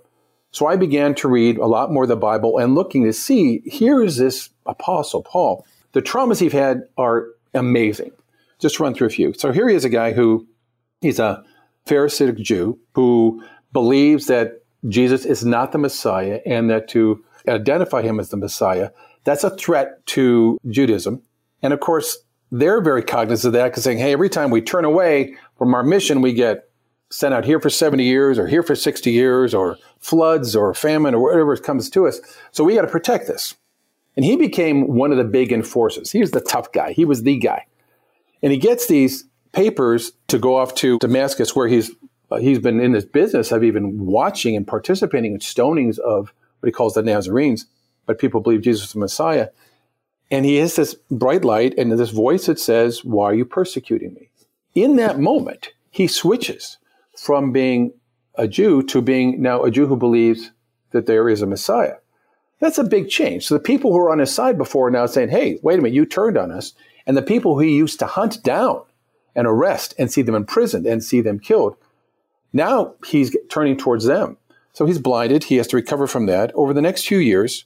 So 0.52 0.68
I 0.68 0.76
began 0.76 1.16
to 1.16 1.28
read 1.28 1.58
a 1.58 1.66
lot 1.66 1.92
more 1.92 2.04
of 2.04 2.10
the 2.10 2.16
Bible 2.16 2.60
and 2.60 2.76
looking 2.76 3.04
to 3.06 3.14
see 3.14 3.62
here 3.66 4.04
is 4.04 4.18
this 4.18 4.50
apostle, 4.66 5.24
Paul. 5.24 5.66
The 5.94 6.02
traumas 6.02 6.40
he's 6.40 6.54
had 6.54 6.84
are 6.98 7.28
amazing. 7.54 8.12
Just 8.60 8.80
run 8.80 8.94
through 8.94 9.08
a 9.08 9.12
few. 9.12 9.34
So 9.34 9.52
here 9.52 9.68
he 9.68 9.76
is 9.76 9.84
a 9.84 9.90
guy 9.90 10.14
who 10.14 10.48
he's 11.02 11.20
a 11.20 11.44
Pharisaic 11.86 12.38
Jew 12.38 12.80
who 12.94 13.44
believes 13.74 14.28
that 14.28 14.62
Jesus 14.88 15.26
is 15.26 15.44
not 15.44 15.72
the 15.72 15.78
Messiah 15.78 16.40
and 16.46 16.70
that 16.70 16.88
to 16.90 17.24
identify 17.48 18.02
him 18.02 18.20
as 18.20 18.30
the 18.30 18.38
Messiah, 18.38 18.92
that's 19.24 19.44
a 19.44 19.56
threat 19.56 20.06
to 20.08 20.60
Judaism. 20.70 21.22
And 21.64 21.74
of 21.74 21.80
course, 21.80 22.18
they're 22.52 22.82
very 22.82 23.02
cognizant 23.02 23.56
of 23.56 23.60
that 23.60 23.70
because 23.70 23.84
saying, 23.84 23.98
hey, 23.98 24.12
every 24.12 24.30
time 24.30 24.52
we 24.52 24.62
turn 24.62 24.86
away 24.86 25.36
from 25.58 25.74
our 25.74 25.84
mission, 25.84 26.22
we 26.22 26.34
get 26.34 26.70
sent 27.10 27.34
out 27.34 27.46
here 27.46 27.60
for 27.60 27.70
70 27.70 28.04
years 28.04 28.38
or 28.38 28.48
here 28.48 28.62
for 28.62 28.76
60 28.76 29.12
years 29.12 29.54
or 29.54 29.78
floods 30.00 30.56
or 30.56 30.74
famine 30.74 31.16
or 31.16 31.24
whatever 31.24 31.56
comes 31.58 31.90
to 31.92 32.08
us. 32.08 32.20
So 32.52 32.64
we 32.64 32.76
got 32.76 32.82
to 32.82 32.88
protect 32.88 33.28
this. 33.28 33.56
And 34.16 34.24
he 34.24 34.36
became 34.36 34.94
one 34.94 35.12
of 35.12 35.18
the 35.18 35.24
big 35.24 35.52
enforcers. 35.52 36.12
He 36.12 36.20
was 36.20 36.32
the 36.32 36.42
tough 36.42 36.72
guy. 36.72 36.94
He 36.94 37.06
was 37.06 37.24
the 37.24 37.38
guy. 37.38 37.66
And 38.44 38.52
he 38.52 38.60
gets 38.60 38.88
these 38.88 39.26
papers 39.54 40.12
to 40.28 40.38
go 40.38 40.58
off 40.58 40.76
to 40.76 41.00
Damascus 41.00 41.56
where 41.56 41.68
he's 41.68 41.92
uh, 42.32 42.38
he's 42.38 42.60
been 42.60 42.80
in 42.80 42.94
this 42.94 43.06
business 43.06 43.52
of 43.52 43.64
even 43.64 44.06
watching 44.06 44.56
and 44.56 44.68
participating 44.68 45.34
in 45.34 45.40
stonings 45.40 46.00
of 46.00 46.34
what 46.60 46.68
he 46.68 46.72
calls 46.72 46.94
the 46.94 47.02
Nazarenes. 47.04 47.66
but 48.06 48.20
people 48.20 48.42
believe 48.42 48.62
Jesus 48.62 48.88
is 48.88 48.94
the 48.94 49.00
Messiah. 49.00 49.50
And 50.32 50.46
he 50.46 50.58
has 50.58 50.76
this 50.76 50.96
bright 51.12 51.46
light 51.46 51.76
and 51.78 51.92
this 51.92 52.10
voice 52.10 52.48
that 52.48 52.60
says, 52.60 53.04
Why 53.04 53.26
are 53.26 53.36
you 53.36 53.46
persecuting 53.46 54.14
me? 54.14 54.30
In 54.74 54.96
that 54.96 55.20
moment, 55.20 55.74
he 55.92 56.08
switches 56.08 56.78
from 57.16 57.52
being 57.52 57.94
a 58.36 58.48
Jew 58.48 58.82
to 58.84 59.02
being 59.02 59.42
now 59.42 59.64
a 59.64 59.70
Jew 59.70 59.86
who 59.88 59.96
believes 59.96 60.52
that 60.92 61.06
there 61.06 61.30
is 61.30 61.42
a 61.42 61.48
Messiah. 61.48 61.96
That's 62.60 62.78
a 62.78 62.84
big 62.84 63.10
change. 63.10 63.46
So 63.46 63.56
the 63.56 63.60
people 63.60 63.92
who 63.92 63.98
were 63.98 64.12
on 64.12 64.20
his 64.20 64.34
side 64.34 64.58
before 64.58 64.88
are 64.88 64.92
now 64.92 65.06
saying, 65.06 65.30
hey, 65.30 65.60
wait 65.62 65.80
a 65.80 65.82
minute, 65.82 65.96
you 65.96 66.06
turned 66.06 66.38
on 66.38 66.52
us. 66.52 66.74
And 67.06 67.18
the 67.18 67.22
people 67.22 67.56
who 67.56 67.60
he 67.62 67.76
used 67.76 68.00
to 68.00 68.06
hunt 68.06 68.42
down 68.42 68.84
and 69.36 69.46
arrest 69.46 69.94
and 70.00 70.12
see 70.12 70.22
them 70.22 70.36
imprisoned 70.36 70.86
and 70.86 71.04
see 71.04 71.20
them 71.20 71.40
killed, 71.40 71.76
now 72.54 72.94
he's 73.06 73.36
turning 73.50 73.78
towards 73.78 74.06
them. 74.06 74.38
So 74.72 74.86
he's 74.86 74.98
blinded. 74.98 75.46
He 75.46 75.58
has 75.58 75.68
to 75.68 75.76
recover 75.76 76.08
from 76.08 76.26
that. 76.28 76.52
Over 76.56 76.74
the 76.74 76.82
next 76.82 77.06
few 77.06 77.18
years, 77.18 77.66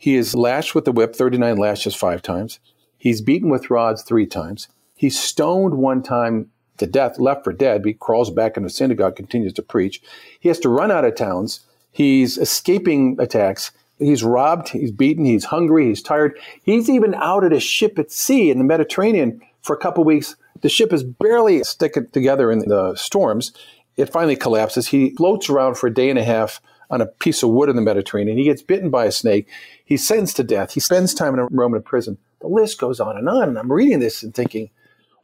he 0.00 0.16
is 0.16 0.34
lashed 0.34 0.74
with 0.74 0.86
the 0.86 0.92
whip 0.92 1.14
39 1.14 1.58
lashes 1.58 1.94
five 1.94 2.22
times. 2.22 2.58
He's 2.96 3.20
beaten 3.20 3.50
with 3.50 3.68
rods 3.68 4.02
three 4.02 4.24
times. 4.24 4.66
He's 4.96 5.20
stoned 5.20 5.74
one 5.74 6.02
time 6.02 6.50
to 6.78 6.86
death, 6.86 7.18
left 7.18 7.44
for 7.44 7.52
dead. 7.52 7.84
He 7.84 7.92
crawls 7.92 8.30
back 8.30 8.56
in 8.56 8.62
the 8.62 8.70
synagogue, 8.70 9.14
continues 9.14 9.52
to 9.52 9.62
preach. 9.62 10.00
He 10.40 10.48
has 10.48 10.58
to 10.60 10.70
run 10.70 10.90
out 10.90 11.04
of 11.04 11.16
towns. 11.16 11.66
He's 11.92 12.38
escaping 12.38 13.18
attacks. 13.20 13.72
He's 13.98 14.24
robbed. 14.24 14.70
He's 14.70 14.90
beaten. 14.90 15.26
He's 15.26 15.44
hungry. 15.44 15.88
He's 15.88 16.02
tired. 16.02 16.38
He's 16.62 16.88
even 16.88 17.14
out 17.16 17.44
at 17.44 17.52
a 17.52 17.60
ship 17.60 17.98
at 17.98 18.10
sea 18.10 18.50
in 18.50 18.56
the 18.56 18.64
Mediterranean 18.64 19.42
for 19.60 19.76
a 19.76 19.80
couple 19.80 20.02
weeks. 20.02 20.34
The 20.62 20.70
ship 20.70 20.94
is 20.94 21.04
barely 21.04 21.62
sticking 21.62 22.08
together 22.08 22.50
in 22.50 22.60
the 22.60 22.94
storms. 22.96 23.52
It 23.98 24.06
finally 24.06 24.36
collapses. 24.36 24.88
He 24.88 25.10
floats 25.10 25.50
around 25.50 25.74
for 25.74 25.88
a 25.88 25.94
day 25.94 26.08
and 26.08 26.18
a 26.18 26.24
half 26.24 26.62
on 26.90 27.00
a 27.00 27.06
piece 27.06 27.42
of 27.42 27.50
wood 27.50 27.68
in 27.68 27.76
the 27.76 27.82
Mediterranean. 27.82 28.36
He 28.36 28.44
gets 28.44 28.62
bitten 28.62 28.90
by 28.90 29.06
a 29.06 29.12
snake. 29.12 29.48
He's 29.84 30.06
sentenced 30.06 30.36
to 30.36 30.42
death. 30.42 30.72
He 30.74 30.80
spends 30.80 31.14
time 31.14 31.34
in 31.34 31.40
a 31.40 31.46
Roman 31.46 31.82
prison. 31.82 32.18
The 32.40 32.48
list 32.48 32.78
goes 32.78 33.00
on 33.00 33.16
and 33.16 33.28
on. 33.28 33.48
And 33.48 33.58
I'm 33.58 33.72
reading 33.72 34.00
this 34.00 34.22
and 34.22 34.34
thinking, 34.34 34.70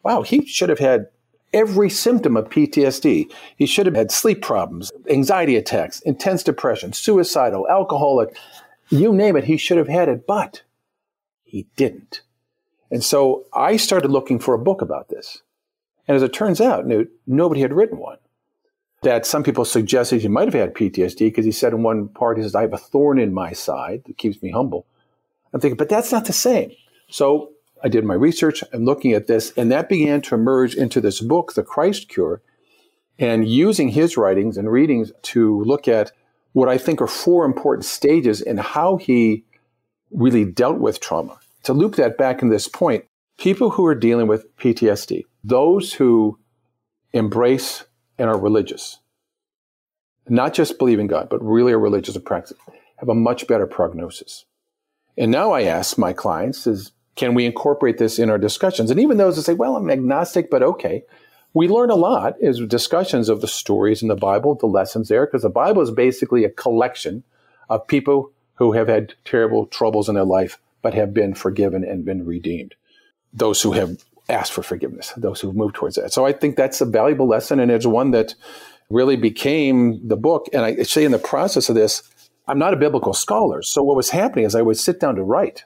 wow, 0.03 0.23
he 0.23 0.47
should 0.47 0.69
have 0.69 0.79
had 0.79 1.09
every 1.53 1.91
symptom 1.91 2.37
of 2.37 2.49
PTSD. 2.49 3.33
He 3.57 3.67
should 3.67 3.87
have 3.87 3.97
had 3.97 4.11
sleep 4.11 4.43
problems, 4.43 4.93
anxiety 5.09 5.57
attacks, 5.57 6.01
intense 6.01 6.43
depression, 6.43 6.93
suicidal, 6.93 7.67
alcoholic, 7.69 8.37
you 8.89 9.13
name 9.13 9.37
it, 9.37 9.45
he 9.45 9.57
should 9.57 9.79
have 9.79 9.89
had 9.89 10.09
it, 10.09 10.27
but 10.27 10.63
he 11.43 11.67
didn't. 11.77 12.23
And 12.91 13.03
so 13.03 13.47
I 13.53 13.77
started 13.77 14.11
looking 14.11 14.39
for 14.39 14.55
a 14.55 14.59
book 14.59 14.81
about 14.81 15.09
this. 15.09 15.43
And 16.07 16.15
as 16.15 16.23
it 16.23 16.33
turns 16.33 16.61
out, 16.61 16.87
Newt, 16.87 17.11
nobody 17.27 17.63
had 17.63 17.73
written 17.73 17.99
one. 17.99 18.19
That 19.07 19.25
some 19.25 19.45
people 19.45 19.65
suggested 19.65 20.21
he 20.21 20.27
might 20.27 20.49
have 20.49 20.55
had 20.55 20.75
PTSD 20.75 21.21
because 21.21 21.45
he 21.45 21.53
said 21.53 21.73
in 21.73 21.85
one 21.85 22.09
part, 22.09 22.39
he 22.39 22.43
says, 22.43 22.57
I 22.57 22.63
have 22.63 22.73
a 22.73 22.77
thorn 22.77 23.21
in 23.21 23.33
my 23.33 23.53
side 23.53 24.03
that 24.07 24.19
keeps 24.19 24.43
me 24.43 24.51
humble. 24.51 24.85
I'm 25.53 25.61
thinking, 25.61 25.77
but 25.77 25.89
that's 25.89 26.11
not 26.11 26.25
the 26.25 26.33
same. 26.33 26.73
So 27.09 27.53
I 27.85 27.89
did 27.89 28.05
my 28.05 28.15
research. 28.15 28.65
I'm 28.73 28.85
looking 28.85 29.13
at 29.13 29.29
this, 29.29 29.53
and 29.57 29.71
that 29.71 29.89
began 29.89 30.23
to 30.23 30.35
emerge 30.35 30.75
into 30.75 31.01
this 31.01 31.21
book, 31.21 31.55
The 31.55 31.63
Christ 31.63 32.09
Cure, 32.09 32.43
and 33.17 33.47
using 33.47 33.91
his 33.91 34.17
writings 34.17 34.57
and 34.57 34.73
readings 34.73 35.13
to 35.23 35.63
look 35.63 35.87
at 35.87 36.11
what 36.55 36.69
I 36.69 36.77
think 36.77 37.01
are 37.01 37.07
four 37.07 37.45
important 37.45 37.85
stages 37.85 38.41
in 38.41 38.57
how 38.57 38.97
he 38.97 39.45
really 40.11 40.45
dealt 40.45 40.79
with 40.79 40.99
trauma. 40.99 41.39
To 41.63 41.73
loop 41.73 41.95
that 41.95 42.19
back 42.19 42.43
in 42.43 42.49
this 42.49 42.67
point, 42.67 43.05
people 43.39 43.71
who 43.71 43.87
are 43.87 43.95
dealing 43.95 44.27
with 44.27 44.53
PTSD, 44.57 45.27
those 45.45 45.93
who 45.93 46.41
embrace 47.13 47.85
and 48.19 48.29
are 48.29 48.39
religious, 48.39 48.99
not 50.29 50.55
just 50.55 50.79
believe 50.79 50.99
in 50.99 51.07
God, 51.07 51.29
but 51.29 51.45
really 51.45 51.73
are 51.73 51.79
religious 51.79 52.17
and 52.17 52.25
practice, 52.25 52.57
have 52.97 53.09
a 53.09 53.15
much 53.15 53.47
better 53.47 53.67
prognosis. 53.67 54.45
And 55.17 55.31
now 55.31 55.53
I 55.53 55.63
ask 55.63 55.97
my 55.97 56.13
clients 56.13 56.67
is 56.67 56.93
can 57.17 57.33
we 57.33 57.47
incorporate 57.47 57.99
this 57.99 58.19
in 58.19 58.29
our 58.29 58.39
discussions? 58.39 58.91
And 58.91 59.01
even 59.01 59.17
those 59.17 59.37
that 59.37 59.43
say, 59.43 59.55
well, 59.55 59.77
I'm 59.77 59.91
agnostic, 59.91 60.51
but 60.51 60.63
okay. 60.63 61.03
We 61.55 61.67
learn 61.67 61.89
a 61.89 61.95
lot 61.95 62.35
is 62.41 62.61
discussions 62.67 63.31
of 63.31 63.41
the 63.41 63.49
stories 63.49 64.03
in 64.03 64.09
the 64.09 64.15
Bible, 64.15 64.55
the 64.55 64.67
lessons 64.67 65.09
there, 65.09 65.25
because 65.25 65.41
the 65.41 65.49
Bible 65.49 65.81
is 65.81 65.91
basically 65.91 66.45
a 66.45 66.51
collection 66.51 67.25
of 67.71 67.87
people 67.87 68.33
who 68.57 68.73
have 68.73 68.89
had 68.89 69.15
terrible 69.25 69.67
troubles 69.67 70.11
in 70.11 70.15
their 70.15 70.25
life, 70.25 70.59
but 70.83 70.93
have 70.93 71.15
been 71.15 71.33
forgiven 71.33 71.83
and 71.83 72.05
been 72.05 72.27
redeemed. 72.27 72.75
Those 73.33 73.63
who 73.63 73.73
have 73.73 74.05
asked 74.29 74.53
for 74.53 74.63
forgiveness, 74.63 75.13
those 75.17 75.41
who've 75.41 75.55
moved 75.55 75.77
towards 75.77 75.97
that. 75.97 76.13
So 76.13 76.27
I 76.27 76.33
think 76.33 76.57
that's 76.57 76.81
a 76.81 76.87
valuable 76.87 77.29
lesson, 77.29 77.61
and 77.61 77.71
it's 77.71 77.87
one 77.87 78.11
that 78.11 78.35
really 78.91 79.17
became 79.17 80.07
the 80.07 80.17
book. 80.17 80.49
And 80.53 80.65
I 80.65 80.83
say 80.83 81.05
in 81.05 81.13
the 81.13 81.19
process 81.19 81.69
of 81.69 81.75
this, 81.75 82.03
I'm 82.49 82.59
not 82.59 82.75
a 82.75 82.77
biblical 82.77 83.15
scholar. 83.15 83.63
So 83.63 83.83
what 83.83 83.97
was 83.97 84.11
happening 84.11 84.45
is 84.45 84.55
I 84.55 84.63
would 84.63 84.79
sit 84.79 85.01
down 85.01 85.17
to 85.17 85.23
write 85.23 85.65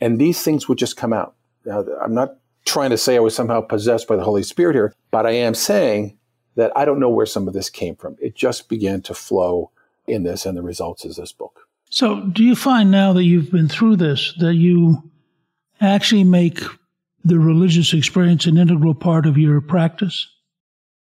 and 0.00 0.18
these 0.18 0.42
things 0.42 0.68
would 0.68 0.78
just 0.78 0.96
come 0.96 1.12
out. 1.12 1.34
Now, 1.64 1.84
I'm 2.02 2.14
not 2.14 2.36
trying 2.64 2.90
to 2.90 2.98
say 2.98 3.16
I 3.16 3.20
was 3.20 3.34
somehow 3.34 3.60
possessed 3.60 4.08
by 4.08 4.16
the 4.16 4.24
Holy 4.24 4.42
Spirit 4.42 4.74
here, 4.74 4.94
but 5.10 5.26
I 5.26 5.32
am 5.32 5.54
saying 5.54 6.18
that 6.56 6.72
I 6.76 6.84
don't 6.84 7.00
know 7.00 7.10
where 7.10 7.26
some 7.26 7.46
of 7.46 7.54
this 7.54 7.70
came 7.70 7.96
from. 7.96 8.16
It 8.20 8.34
just 8.34 8.68
began 8.68 9.02
to 9.02 9.14
flow 9.14 9.70
in 10.06 10.22
this, 10.24 10.46
and 10.46 10.56
the 10.56 10.62
results 10.62 11.04
is 11.04 11.16
this 11.16 11.32
book. 11.32 11.68
So, 11.90 12.20
do 12.20 12.42
you 12.42 12.56
find 12.56 12.90
now 12.90 13.12
that 13.12 13.24
you've 13.24 13.50
been 13.50 13.68
through 13.68 13.96
this 13.96 14.34
that 14.38 14.54
you 14.54 15.10
actually 15.80 16.24
make 16.24 16.60
the 17.24 17.38
religious 17.38 17.92
experience 17.92 18.46
an 18.46 18.56
integral 18.56 18.94
part 18.94 19.26
of 19.26 19.36
your 19.36 19.60
practice? 19.60 20.28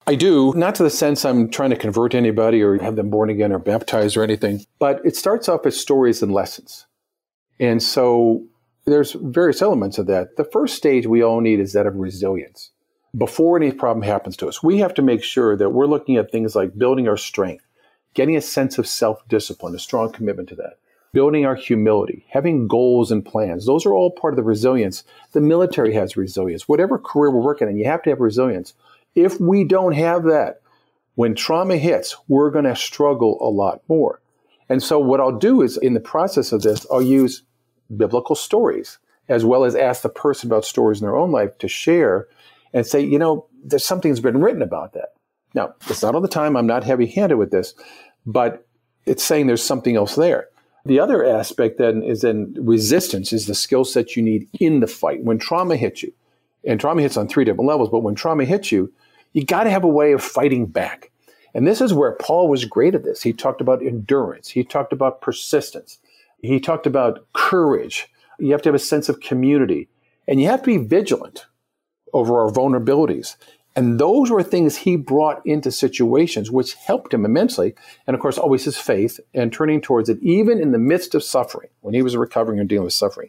I 0.07 0.15
do, 0.15 0.53
not 0.55 0.77
to 0.77 0.85
the 0.85 0.91
sense 0.91 1.25
I'm 1.25 1.51
trying 1.51 1.71
to 1.71 1.77
convert 1.77 2.15
anybody 2.15 2.63
or 2.63 2.79
have 2.79 2.95
them 2.95 3.11
born 3.11 3.29
again 3.29 3.53
or 3.53 3.59
baptized 3.59 4.17
or 4.17 4.23
anything, 4.23 4.65
but 4.79 5.01
it 5.05 5.17
starts 5.17 5.49
off 5.49 5.67
as 5.67 5.79
stories 5.79 6.23
and 6.23 6.33
lessons. 6.33 6.87
And 7.59 7.83
so 7.83 8.45
there's 8.85 9.13
various 9.13 9.63
elements 9.63 9.99
of 9.99 10.07
that. 10.07 10.37
The 10.37 10.45
first 10.45 10.77
stage 10.77 11.07
we 11.07 11.23
all 11.23 11.41
need 11.41 11.59
is 11.59 11.73
that 11.73 11.87
of 11.87 11.97
resilience. 11.97 12.71
Before 13.17 13.57
any 13.57 13.73
problem 13.73 14.03
happens 14.03 14.37
to 14.39 14.49
us, 14.49 14.63
we 14.63 14.79
have 14.79 14.95
to 14.95 15.03
make 15.03 15.25
sure 15.25 15.57
that 15.57 15.71
we're 15.71 15.87
looking 15.87 16.17
at 16.17 16.31
things 16.31 16.55
like 16.55 16.79
building 16.79 17.09
our 17.09 17.17
strength, 17.17 17.67
getting 18.15 18.37
a 18.37 18.41
sense 18.41 18.79
of 18.79 18.87
self 18.87 19.27
discipline, 19.29 19.75
a 19.75 19.79
strong 19.79 20.13
commitment 20.13 20.49
to 20.51 20.55
that, 20.57 20.79
building 21.17 21.47
our 21.47 21.55
humility, 21.55 22.27
having 22.29 22.69
goals 22.69 23.11
and 23.11 23.25
plans. 23.25 23.65
Those 23.65 23.87
are 23.87 23.95
all 23.95 24.11
part 24.11 24.35
of 24.35 24.37
the 24.37 24.43
resilience. 24.43 25.03
The 25.33 25.41
military 25.41 25.95
has 25.95 26.15
resilience. 26.15 26.69
Whatever 26.69 26.99
career 26.99 27.31
we're 27.31 27.41
working 27.41 27.71
in, 27.71 27.79
you 27.79 27.87
have 27.87 28.03
to 28.03 28.11
have 28.11 28.21
resilience. 28.21 28.75
If 29.15 29.41
we 29.41 29.65
don't 29.65 29.95
have 29.95 30.25
that, 30.25 30.61
when 31.15 31.35
trauma 31.35 31.79
hits, 31.79 32.15
we're 32.29 32.51
going 32.51 32.67
to 32.67 32.77
struggle 32.77 33.39
a 33.41 33.49
lot 33.49 33.81
more. 33.89 34.21
And 34.69 34.83
so, 34.83 34.99
what 34.99 35.19
I'll 35.19 35.39
do 35.39 35.63
is, 35.63 35.79
in 35.79 35.95
the 35.95 36.01
process 36.01 36.53
of 36.53 36.61
this, 36.61 36.85
I'll 36.93 37.01
use 37.01 37.45
biblical 37.97 38.37
stories, 38.37 38.99
as 39.27 39.43
well 39.43 39.65
as 39.65 39.75
ask 39.75 40.03
the 40.03 40.11
person 40.11 40.51
about 40.51 40.67
stories 40.67 41.01
in 41.01 41.07
their 41.07 41.17
own 41.17 41.33
life 41.33 41.57
to 41.61 41.67
share 41.67 42.29
and 42.75 42.87
say, 42.87 43.01
you 43.01 43.19
know, 43.19 43.47
there's 43.65 43.87
something 43.87 44.11
that's 44.11 44.21
been 44.21 44.43
written 44.43 44.61
about 44.61 44.93
that. 44.93 45.15
Now, 45.55 45.77
it's 45.89 46.03
not 46.03 46.15
all 46.15 46.21
the 46.21 46.29
time. 46.29 46.59
I'm 46.59 46.67
not 46.67 46.85
heavy 46.85 47.07
handed 47.07 47.37
with 47.37 47.53
this, 47.53 47.73
but 48.27 48.67
it's 49.07 49.25
saying 49.25 49.47
there's 49.47 49.65
something 49.65 49.97
else 49.97 50.15
there. 50.15 50.51
The 50.87 51.01
other 51.01 51.25
aspect 51.25 51.79
then 51.79 52.03
is 52.03 52.21
then 52.21 52.55
resistance 52.59 53.33
is 53.33 53.47
the 53.47 53.55
skill 53.55 53.85
set 53.85 54.15
you 54.15 54.23
need 54.23 54.49
in 54.61 54.81
the 54.81 54.87
fight. 54.87 55.25
When 55.25 55.39
trauma 55.39 55.77
hits 55.77 56.03
you, 56.03 56.13
and 56.65 56.81
trauma 56.81 57.03
hits 57.03 57.17
on 57.17 57.29
three 57.29 57.45
different 57.45 57.69
levels, 57.69 57.89
but 57.91 58.01
when 58.01 58.15
trauma 58.15 58.45
hits 58.45 58.71
you, 58.71 58.93
you 59.33 59.45
got 59.45 59.65
to 59.65 59.71
have 59.71 59.85
a 59.85 59.89
way 59.89 60.13
of 60.13 60.23
fighting 60.23 60.67
back. 60.67 61.11
And 61.55 61.67
this 61.67 61.81
is 61.81 61.93
where 61.93 62.13
Paul 62.13 62.49
was 62.49 62.65
great 62.65 62.95
at 62.95 63.05
this. 63.05 63.23
He 63.23 63.33
talked 63.33 63.61
about 63.61 63.83
endurance. 63.83 64.49
He 64.49 64.63
talked 64.63 64.93
about 64.93 65.21
persistence. 65.21 65.99
He 66.43 66.61
talked 66.61 66.87
about 66.87 67.27
courage. 67.33 68.09
You 68.39 68.53
have 68.53 68.63
to 68.63 68.69
have 68.69 68.75
a 68.75 68.79
sense 68.79 69.09
of 69.09 69.21
community 69.21 69.89
and 70.29 70.41
you 70.41 70.49
have 70.49 70.61
to 70.63 70.67
be 70.67 70.77
vigilant 70.77 71.47
over 72.13 72.41
our 72.41 72.51
vulnerabilities. 72.51 73.37
And 73.77 74.01
those 74.01 74.31
were 74.31 74.43
things 74.43 74.75
he 74.75 74.97
brought 74.97 75.45
into 75.45 75.71
situations 75.71 76.51
which 76.51 76.73
helped 76.75 77.13
him 77.13 77.27
immensely. 77.27 77.75
And 78.07 78.15
of 78.15 78.23
course, 78.23 78.39
always 78.39 78.65
his 78.65 78.79
faith 78.79 79.21
and 79.35 79.53
turning 79.53 79.83
towards 79.83 80.09
it, 80.09 80.19
even 80.23 80.59
in 80.59 80.73
the 80.73 80.79
midst 80.79 81.15
of 81.15 81.23
suffering, 81.23 81.69
when 81.83 81.93
he 81.93 82.01
was 82.01 82.17
recovering 82.17 82.59
and 82.59 82.69
dealing 82.69 82.87
with 82.87 82.95
suffering. 82.95 83.29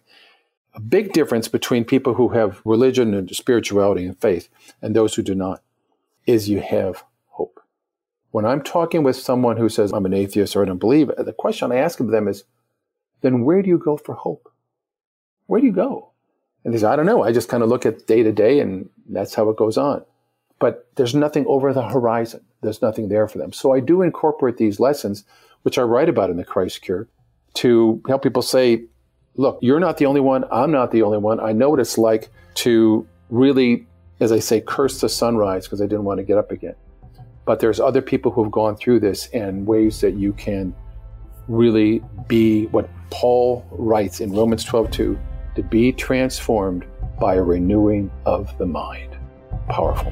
A 0.73 0.79
big 0.79 1.11
difference 1.11 1.49
between 1.49 1.83
people 1.83 2.13
who 2.13 2.29
have 2.29 2.61
religion 2.63 3.13
and 3.13 3.29
spirituality 3.35 4.05
and 4.05 4.19
faith 4.21 4.47
and 4.81 4.95
those 4.95 5.15
who 5.15 5.21
do 5.21 5.35
not 5.35 5.61
is 6.25 6.47
you 6.47 6.61
have 6.61 7.03
hope. 7.25 7.59
When 8.31 8.45
I'm 8.45 8.61
talking 8.61 9.03
with 9.03 9.17
someone 9.17 9.57
who 9.57 9.67
says, 9.67 9.91
I'm 9.91 10.05
an 10.05 10.13
atheist 10.13 10.55
or 10.55 10.61
I 10.61 10.65
don't 10.65 10.77
believe, 10.77 11.11
the 11.17 11.33
question 11.33 11.73
I 11.73 11.77
ask 11.77 11.99
of 11.99 12.07
them 12.07 12.27
is, 12.27 12.45
then 13.21 13.43
where 13.43 13.61
do 13.61 13.67
you 13.67 13.77
go 13.77 13.97
for 13.97 14.15
hope? 14.15 14.49
Where 15.47 15.59
do 15.59 15.67
you 15.67 15.73
go? 15.73 16.11
And 16.63 16.73
they 16.73 16.77
say, 16.77 16.87
I 16.87 16.95
don't 16.95 17.05
know. 17.05 17.23
I 17.23 17.33
just 17.33 17.49
kind 17.49 17.63
of 17.63 17.69
look 17.69 17.85
at 17.85 18.07
day 18.07 18.23
to 18.23 18.31
day 18.31 18.59
and 18.59 18.89
that's 19.09 19.33
how 19.33 19.49
it 19.49 19.57
goes 19.57 19.77
on. 19.77 20.05
But 20.59 20.87
there's 20.95 21.13
nothing 21.13 21.45
over 21.47 21.71
the 21.73 21.83
horizon. 21.83 22.43
There's 22.61 22.81
nothing 22.81 23.09
there 23.09 23.27
for 23.27 23.37
them. 23.37 23.53
So 23.53 23.73
I 23.73 23.79
do 23.79 24.01
incorporate 24.01 24.57
these 24.57 24.79
lessons, 24.79 25.23
which 25.61 25.77
I 25.77 25.83
write 25.83 26.09
about 26.09 26.29
in 26.29 26.37
the 26.37 26.43
Christ 26.43 26.81
Cure, 26.81 27.07
to 27.55 28.01
help 28.07 28.23
people 28.23 28.41
say, 28.41 28.85
look, 29.35 29.59
you're 29.61 29.79
not 29.79 29.97
the 29.97 30.07
only 30.07 30.21
one. 30.21 30.45
I'm 30.51 30.71
not 30.71 30.91
the 30.91 31.03
only 31.03 31.19
one. 31.19 31.39
I 31.39 31.51
know 31.51 31.69
what 31.69 31.79
it's 31.79 31.97
like 31.97 32.29
to 32.55 33.07
really, 33.29 33.85
as 34.19 34.31
I 34.31 34.39
say, 34.39 34.61
curse 34.61 34.99
the 34.99 35.09
sunrise 35.09 35.65
because 35.65 35.81
I 35.81 35.85
didn't 35.85 36.05
want 36.05 36.17
to 36.17 36.23
get 36.23 36.39
up 36.39 36.51
again. 36.51 36.75
But 37.45 37.59
there's 37.59 37.79
other 37.79 38.01
people 38.01 38.31
who've 38.31 38.51
gone 38.51 38.75
through 38.75 38.99
this 38.99 39.27
and 39.27 39.65
ways 39.67 40.01
that 40.01 40.15
you 40.15 40.33
can 40.33 40.75
really 41.47 42.01
be 42.27 42.65
what 42.67 42.89
Paul 43.09 43.65
writes 43.71 44.19
in 44.19 44.33
Romans 44.33 44.65
12:2, 44.65 45.17
to 45.55 45.63
be 45.63 45.91
transformed 45.93 46.85
by 47.19 47.35
a 47.35 47.41
renewing 47.41 48.11
of 48.25 48.55
the 48.57 48.65
mind. 48.65 49.15
Powerful. 49.69 50.11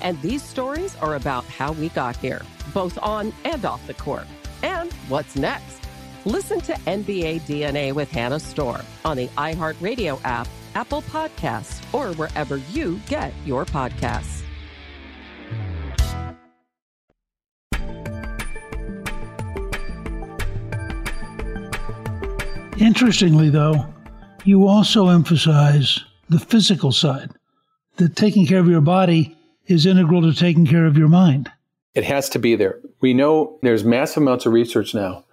And 0.00 0.20
these 0.22 0.42
stories 0.42 0.96
are 0.96 1.14
about 1.14 1.44
how 1.44 1.72
we 1.72 1.88
got 1.90 2.16
here, 2.16 2.42
both 2.72 2.98
on 3.02 3.32
and 3.44 3.64
off 3.64 3.86
the 3.86 3.94
court. 3.94 4.26
And 4.62 4.92
what's 5.08 5.36
next? 5.36 5.80
Listen 6.24 6.60
to 6.62 6.72
NBA 6.72 7.42
DNA 7.42 7.92
with 7.92 8.10
Hannah 8.10 8.40
Storm 8.40 8.82
on 9.04 9.16
the 9.16 9.28
iHeartRadio 9.28 10.20
app, 10.24 10.48
Apple 10.74 11.02
Podcasts, 11.02 11.82
or 11.94 12.12
wherever 12.14 12.58
you 12.72 13.00
get 13.08 13.32
your 13.46 13.64
podcasts. 13.64 14.42
Interestingly, 22.78 23.50
though, 23.50 23.92
you 24.44 24.68
also 24.68 25.08
emphasize 25.08 26.04
the 26.28 26.38
physical 26.38 26.92
side, 26.92 27.30
that 27.96 28.16
taking 28.16 28.46
care 28.46 28.60
of 28.60 28.68
your 28.68 28.80
body 28.80 29.36
is 29.68 29.86
integral 29.86 30.22
to 30.22 30.32
taking 30.32 30.66
care 30.66 30.86
of 30.86 30.96
your 30.96 31.08
mind. 31.08 31.50
It 31.94 32.04
has 32.04 32.28
to 32.30 32.38
be 32.38 32.56
there. 32.56 32.80
We 33.00 33.14
know 33.14 33.58
there's 33.62 33.84
massive 33.84 34.22
amounts 34.22 34.46
of 34.46 34.52
research 34.52 34.94
now 34.94 35.24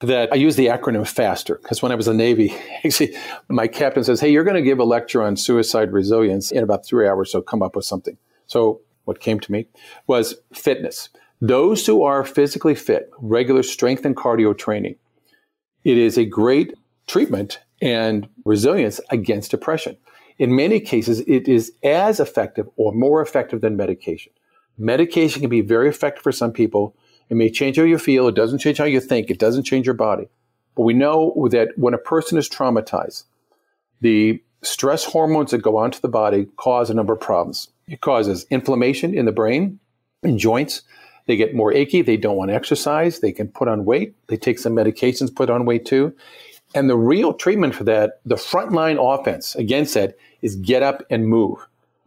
that 0.00 0.32
I 0.32 0.36
use 0.36 0.56
the 0.56 0.66
acronym 0.66 1.06
FASTER 1.06 1.58
because 1.62 1.82
when 1.82 1.92
I 1.92 1.94
was 1.94 2.08
in 2.08 2.16
the 2.16 2.22
Navy, 2.22 2.54
my 3.48 3.66
captain 3.66 4.04
says, 4.04 4.20
Hey, 4.20 4.30
you're 4.30 4.44
going 4.44 4.56
to 4.56 4.62
give 4.62 4.78
a 4.78 4.84
lecture 4.84 5.22
on 5.22 5.36
suicide 5.36 5.92
resilience 5.92 6.50
in 6.50 6.62
about 6.62 6.84
three 6.84 7.08
hours, 7.08 7.30
so 7.32 7.40
come 7.40 7.62
up 7.62 7.76
with 7.76 7.84
something. 7.84 8.16
So, 8.46 8.80
what 9.04 9.20
came 9.20 9.40
to 9.40 9.50
me 9.50 9.66
was 10.06 10.36
fitness. 10.52 11.08
Those 11.40 11.84
who 11.84 12.04
are 12.04 12.24
physically 12.24 12.76
fit, 12.76 13.10
regular 13.18 13.64
strength 13.64 14.04
and 14.04 14.16
cardio 14.16 14.56
training, 14.56 14.94
it 15.82 15.98
is 15.98 16.16
a 16.16 16.24
great 16.24 16.74
treatment 17.08 17.58
and 17.80 18.28
resilience 18.44 19.00
against 19.10 19.50
depression. 19.50 19.96
In 20.38 20.56
many 20.56 20.80
cases, 20.80 21.20
it 21.20 21.48
is 21.48 21.72
as 21.82 22.20
effective 22.20 22.68
or 22.76 22.92
more 22.92 23.20
effective 23.20 23.60
than 23.60 23.76
medication. 23.76 24.32
Medication 24.78 25.40
can 25.40 25.50
be 25.50 25.60
very 25.60 25.88
effective 25.88 26.22
for 26.22 26.32
some 26.32 26.52
people. 26.52 26.96
It 27.28 27.36
may 27.36 27.50
change 27.50 27.76
how 27.76 27.84
you 27.84 27.98
feel. 27.98 28.28
It 28.28 28.34
doesn't 28.34 28.58
change 28.58 28.78
how 28.78 28.84
you 28.84 29.00
think. 29.00 29.30
It 29.30 29.38
doesn't 29.38 29.64
change 29.64 29.86
your 29.86 29.94
body. 29.94 30.28
But 30.74 30.82
we 30.82 30.94
know 30.94 31.48
that 31.50 31.68
when 31.76 31.94
a 31.94 31.98
person 31.98 32.38
is 32.38 32.48
traumatized, 32.48 33.24
the 34.00 34.42
stress 34.62 35.04
hormones 35.04 35.50
that 35.50 35.62
go 35.62 35.76
onto 35.76 36.00
the 36.00 36.08
body 36.08 36.46
cause 36.56 36.88
a 36.88 36.94
number 36.94 37.12
of 37.12 37.20
problems. 37.20 37.68
It 37.88 38.00
causes 38.00 38.46
inflammation 38.50 39.14
in 39.14 39.26
the 39.26 39.32
brain 39.32 39.80
and 40.22 40.38
joints. 40.38 40.82
They 41.26 41.36
get 41.36 41.54
more 41.54 41.72
achy. 41.72 42.02
They 42.02 42.16
don't 42.16 42.36
want 42.36 42.50
to 42.50 42.54
exercise. 42.54 43.20
They 43.20 43.32
can 43.32 43.48
put 43.48 43.68
on 43.68 43.84
weight. 43.84 44.14
They 44.28 44.36
take 44.36 44.58
some 44.58 44.74
medications, 44.74 45.34
put 45.34 45.50
on 45.50 45.66
weight 45.66 45.84
too. 45.84 46.14
And 46.74 46.88
the 46.88 46.96
real 46.96 47.34
treatment 47.34 47.74
for 47.74 47.84
that, 47.84 48.20
the 48.24 48.36
frontline 48.36 48.98
offense 48.98 49.54
against 49.54 49.94
that 49.94 50.16
is 50.40 50.56
get 50.56 50.82
up 50.82 51.02
and 51.10 51.26
move. 51.26 51.58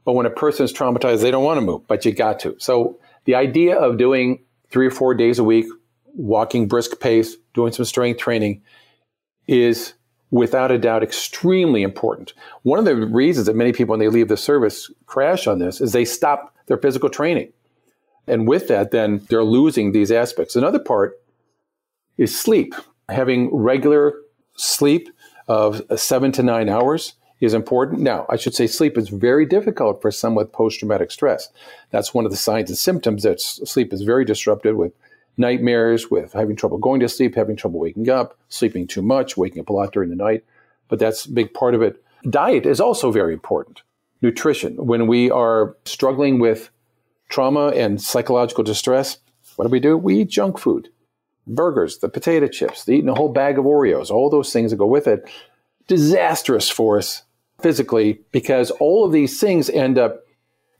But 0.06 0.14
when 0.14 0.26
a 0.26 0.32
person 0.32 0.66
is 0.66 0.74
traumatized, 0.74 1.22
they 1.22 1.32
don't 1.32 1.44
want 1.44 1.58
to 1.58 1.66
move, 1.66 1.88
but 1.88 2.06
you 2.06 2.12
got 2.12 2.40
to. 2.42 2.56
So 2.60 3.00
the 3.26 3.36
idea 3.36 3.78
of 3.78 3.98
doing 3.98 4.44
three 4.70 4.88
or 4.88 4.92
four 4.92 5.14
days 5.14 5.40
a 5.40 5.44
week, 5.44 5.66
walking 6.14 6.68
brisk 6.68 7.00
pace, 7.00 7.36
doing 7.54 7.74
some 7.74 7.86
strength 7.86 8.20
training 8.20 8.62
is 9.48 9.94
without 10.32 10.72
a 10.72 10.78
doubt 10.78 11.04
extremely 11.04 11.82
important. 11.82 12.34
One 12.64 12.80
of 12.80 12.86
the 12.86 12.96
reasons 12.96 13.48
that 13.48 13.56
many 13.56 13.72
people, 13.72 13.94
when 13.94 14.00
they 14.00 14.10
leave 14.10 14.28
the 14.28 14.38
service, 14.38 14.92
crash 15.06 15.48
on 15.48 15.60
this 15.60 15.82
is 15.82 15.92
they 15.92 16.06
stop 16.06 16.56
their 16.68 16.78
physical 16.78 17.10
training. 17.10 17.52
And 18.28 18.48
with 18.48 18.68
that, 18.68 18.92
then 18.92 19.26
they're 19.30 19.44
losing 19.44 19.92
these 19.92 20.12
aspects. 20.12 20.56
Another 20.56 20.80
part 20.80 21.20
is 22.18 22.38
sleep. 22.38 22.74
Having 23.08 23.56
regular 23.56 24.16
sleep 24.56 25.10
of 25.48 25.82
seven 25.96 26.32
to 26.34 26.44
nine 26.44 26.70
hours 26.70 27.14
is 27.42 27.54
important. 27.54 28.02
Now, 28.02 28.26
I 28.30 28.38
should 28.38 28.56
say 28.56 28.68
sleep 28.68 28.98
is 28.98 29.10
very 29.10 29.46
difficult 29.46 30.02
for 30.02 30.12
someone 30.12 30.46
with 30.46 30.54
post 30.54 30.80
traumatic 30.80 31.12
stress. 31.12 31.50
That's 31.92 32.14
one 32.14 32.26
of 32.26 32.32
the 32.32 32.38
signs 32.38 32.70
and 32.70 32.78
symptoms 32.78 33.24
that 33.24 33.42
sleep 33.42 33.94
is 33.94 34.02
very 34.02 34.26
disrupted 34.26 34.76
with 34.76 34.94
nightmares, 35.38 36.10
with 36.10 36.34
having 36.34 36.56
trouble 36.56 36.78
going 36.78 37.02
to 37.02 37.10
sleep, 37.10 37.36
having 37.36 37.56
trouble 37.56 37.80
waking 37.80 38.10
up, 38.10 38.38
sleeping 38.50 38.88
too 38.88 39.02
much, 39.02 39.36
waking 39.36 39.60
up 39.60 39.70
a 39.70 39.74
lot 39.74 39.92
during 39.92 40.10
the 40.10 40.16
night. 40.16 40.46
But 40.88 41.00
that's 41.00 41.26
a 41.26 41.32
big 41.32 41.54
part 41.54 41.76
of 41.76 41.82
it. 41.82 42.02
Diet 42.30 42.66
is 42.66 42.80
also 42.80 43.12
very 43.12 43.34
important. 43.34 43.82
Nutrition. 44.22 44.78
When 44.78 45.08
we 45.08 45.30
are 45.30 45.76
struggling 45.86 46.40
with 46.40 46.70
trauma 47.30 47.68
and 47.70 48.02
psychological 48.02 48.64
distress, 48.64 49.18
what 49.58 49.66
do 49.66 49.72
we 49.72 49.80
do? 49.80 49.98
We 49.98 50.22
eat 50.22 50.30
junk 50.30 50.58
food 50.58 50.90
burgers, 51.48 52.00
the 52.00 52.10
potato 52.10 52.48
chips, 52.48 52.86
the 52.86 52.94
eating 52.94 53.10
a 53.10 53.16
whole 53.16 53.30
bag 53.30 53.58
of 53.58 53.66
Oreos, 53.66 54.10
all 54.10 54.30
those 54.30 54.52
things 54.52 54.72
that 54.72 54.78
go 54.78 54.86
with 54.86 55.08
it. 55.08 55.30
Disastrous 55.88 56.70
for 56.70 56.98
us 56.98 57.24
physically 57.60 58.22
because 58.32 58.72
all 58.72 59.06
of 59.06 59.12
these 59.12 59.40
things 59.40 59.70
end 59.70 59.98
up 59.98 60.26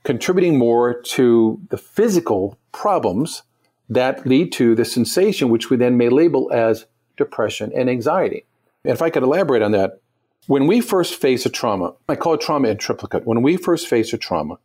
contributing 0.04 0.58
more 0.58 1.00
to 1.02 1.60
the 1.70 1.78
physical 1.78 2.58
problems 2.72 3.42
that 3.88 4.26
lead 4.26 4.52
to 4.52 4.74
the 4.74 4.84
sensation, 4.84 5.48
which 5.48 5.70
we 5.70 5.76
then 5.76 5.96
may 5.96 6.08
label 6.08 6.50
as 6.52 6.86
depression 7.16 7.72
and 7.74 7.88
anxiety. 7.88 8.44
And 8.84 8.92
if 8.92 9.02
I 9.02 9.10
could 9.10 9.22
elaborate 9.22 9.62
on 9.62 9.72
that, 9.72 10.00
when 10.46 10.66
we 10.66 10.80
first 10.80 11.14
face 11.14 11.44
a 11.44 11.50
trauma, 11.50 11.94
I 12.08 12.14
call 12.14 12.34
it 12.34 12.40
trauma 12.40 12.68
in 12.68 12.78
triplicate. 12.78 13.26
When 13.26 13.42
we 13.42 13.56
first 13.56 13.88
face 13.88 14.12
a 14.12 14.18
trauma, 14.18 14.58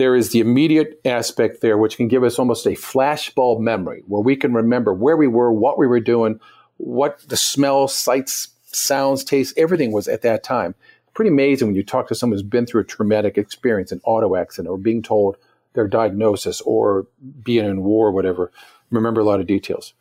there 0.00 0.16
is 0.16 0.30
the 0.30 0.40
immediate 0.40 0.98
aspect 1.04 1.60
there, 1.60 1.76
which 1.76 1.98
can 1.98 2.08
give 2.08 2.24
us 2.24 2.38
almost 2.38 2.64
a 2.64 2.70
flashbulb 2.70 3.60
memory 3.60 4.02
where 4.06 4.22
we 4.22 4.34
can 4.34 4.54
remember 4.54 4.94
where 4.94 5.14
we 5.14 5.26
were, 5.26 5.52
what 5.52 5.76
we 5.76 5.86
were 5.86 6.00
doing, 6.00 6.40
what 6.78 7.20
the 7.28 7.36
smell, 7.36 7.86
sights, 7.86 8.48
sounds, 8.64 9.22
tastes, 9.22 9.52
everything 9.58 9.92
was 9.92 10.08
at 10.08 10.22
that 10.22 10.42
time. 10.42 10.74
Pretty 11.12 11.28
amazing 11.28 11.68
when 11.68 11.74
you 11.74 11.82
talk 11.82 12.08
to 12.08 12.14
someone 12.14 12.38
who's 12.38 12.42
been 12.42 12.64
through 12.64 12.80
a 12.80 12.84
traumatic 12.84 13.36
experience, 13.36 13.92
an 13.92 14.00
auto 14.04 14.36
accident, 14.36 14.70
or 14.70 14.78
being 14.78 15.02
told 15.02 15.36
their 15.74 15.86
diagnosis, 15.86 16.62
or 16.62 17.06
being 17.42 17.66
in 17.66 17.82
war, 17.82 18.08
or 18.08 18.12
whatever. 18.12 18.50
Remember 18.88 19.20
a 19.20 19.24
lot 19.24 19.40
of 19.40 19.46
details. 19.46 19.92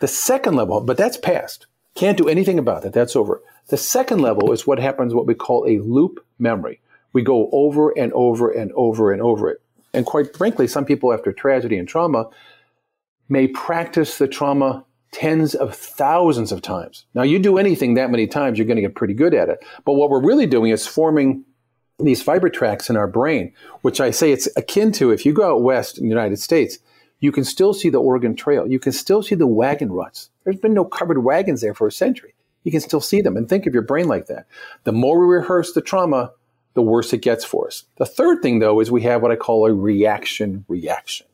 The 0.00 0.08
second 0.08 0.56
level, 0.56 0.80
but 0.80 0.96
that's 0.96 1.18
past. 1.18 1.66
Can't 1.94 2.16
do 2.16 2.26
anything 2.26 2.58
about 2.58 2.84
that. 2.84 2.94
That's 2.94 3.14
over. 3.14 3.42
The 3.68 3.76
second 3.76 4.20
level 4.20 4.50
is 4.52 4.66
what 4.66 4.78
happens, 4.78 5.12
what 5.12 5.26
we 5.26 5.34
call 5.34 5.66
a 5.68 5.80
loop 5.80 6.24
memory 6.38 6.80
we 7.16 7.22
go 7.22 7.48
over 7.50 7.98
and 7.98 8.12
over 8.12 8.50
and 8.50 8.70
over 8.74 9.10
and 9.10 9.22
over 9.22 9.48
it. 9.48 9.62
And 9.94 10.04
quite 10.04 10.36
frankly, 10.36 10.66
some 10.66 10.84
people 10.84 11.14
after 11.14 11.32
tragedy 11.32 11.78
and 11.78 11.88
trauma 11.88 12.28
may 13.30 13.48
practice 13.48 14.18
the 14.18 14.28
trauma 14.28 14.84
tens 15.12 15.54
of 15.54 15.74
thousands 15.74 16.52
of 16.52 16.60
times. 16.60 17.06
Now, 17.14 17.22
you 17.22 17.38
do 17.38 17.56
anything 17.56 17.94
that 17.94 18.10
many 18.10 18.26
times, 18.26 18.58
you're 18.58 18.66
going 18.66 18.76
to 18.76 18.82
get 18.82 18.94
pretty 18.94 19.14
good 19.14 19.32
at 19.32 19.48
it. 19.48 19.64
But 19.86 19.94
what 19.94 20.10
we're 20.10 20.20
really 20.20 20.44
doing 20.44 20.72
is 20.72 20.86
forming 20.86 21.42
these 21.98 22.22
fiber 22.22 22.50
tracks 22.50 22.90
in 22.90 22.98
our 22.98 23.08
brain, 23.08 23.54
which 23.80 23.98
I 23.98 24.10
say 24.10 24.30
it's 24.30 24.46
akin 24.54 24.92
to 24.92 25.10
if 25.10 25.24
you 25.24 25.32
go 25.32 25.50
out 25.50 25.62
west 25.62 25.96
in 25.96 26.04
the 26.04 26.10
United 26.10 26.38
States, 26.38 26.80
you 27.20 27.32
can 27.32 27.44
still 27.44 27.72
see 27.72 27.88
the 27.88 27.96
Oregon 27.96 28.36
Trail. 28.36 28.70
You 28.70 28.78
can 28.78 28.92
still 28.92 29.22
see 29.22 29.36
the 29.36 29.46
wagon 29.46 29.90
ruts. 29.90 30.28
There's 30.44 30.60
been 30.60 30.74
no 30.74 30.84
covered 30.84 31.24
wagons 31.24 31.62
there 31.62 31.72
for 31.72 31.86
a 31.86 31.92
century. 31.92 32.34
You 32.64 32.70
can 32.70 32.82
still 32.82 33.00
see 33.00 33.22
them 33.22 33.38
and 33.38 33.48
think 33.48 33.64
of 33.64 33.72
your 33.72 33.84
brain 33.84 34.06
like 34.06 34.26
that. 34.26 34.44
The 34.84 34.92
more 34.92 35.18
we 35.18 35.34
rehearse 35.34 35.72
the 35.72 35.80
trauma, 35.80 36.32
the 36.76 36.82
worse 36.82 37.12
it 37.14 37.22
gets 37.22 37.42
for 37.42 37.66
us. 37.66 37.84
The 37.96 38.04
third 38.04 38.42
thing, 38.42 38.58
though, 38.58 38.80
is 38.80 38.90
we 38.90 39.02
have 39.02 39.22
what 39.22 39.32
I 39.32 39.36
call 39.36 39.66
a 39.66 39.72
reaction 39.72 40.66
reaction. 40.68 41.26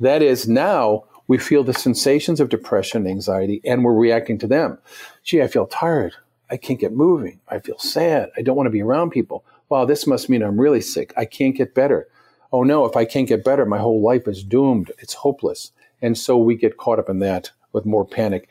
That 0.00 0.22
is, 0.22 0.48
now 0.48 1.04
we 1.28 1.38
feel 1.38 1.62
the 1.62 1.72
sensations 1.72 2.40
of 2.40 2.48
depression, 2.48 3.06
anxiety, 3.06 3.60
and 3.64 3.84
we're 3.84 3.94
reacting 3.94 4.38
to 4.38 4.48
them. 4.48 4.78
Gee, 5.22 5.40
I 5.40 5.46
feel 5.46 5.66
tired. 5.66 6.14
I 6.50 6.56
can't 6.56 6.80
get 6.80 6.92
moving. 6.92 7.38
I 7.48 7.60
feel 7.60 7.78
sad. 7.78 8.30
I 8.36 8.42
don't 8.42 8.56
want 8.56 8.66
to 8.66 8.72
be 8.72 8.82
around 8.82 9.10
people. 9.10 9.44
Wow, 9.68 9.84
this 9.84 10.04
must 10.04 10.28
mean 10.28 10.42
I'm 10.42 10.60
really 10.60 10.80
sick. 10.80 11.14
I 11.16 11.26
can't 11.26 11.56
get 11.56 11.76
better. 11.76 12.08
Oh 12.52 12.64
no, 12.64 12.84
if 12.84 12.96
I 12.96 13.04
can't 13.04 13.28
get 13.28 13.44
better, 13.44 13.64
my 13.64 13.78
whole 13.78 14.02
life 14.02 14.26
is 14.26 14.42
doomed. 14.42 14.90
It's 14.98 15.14
hopeless. 15.14 15.70
And 16.02 16.18
so 16.18 16.36
we 16.36 16.56
get 16.56 16.76
caught 16.76 16.98
up 16.98 17.08
in 17.08 17.20
that 17.20 17.52
with 17.72 17.86
more 17.86 18.04
panic. 18.04 18.48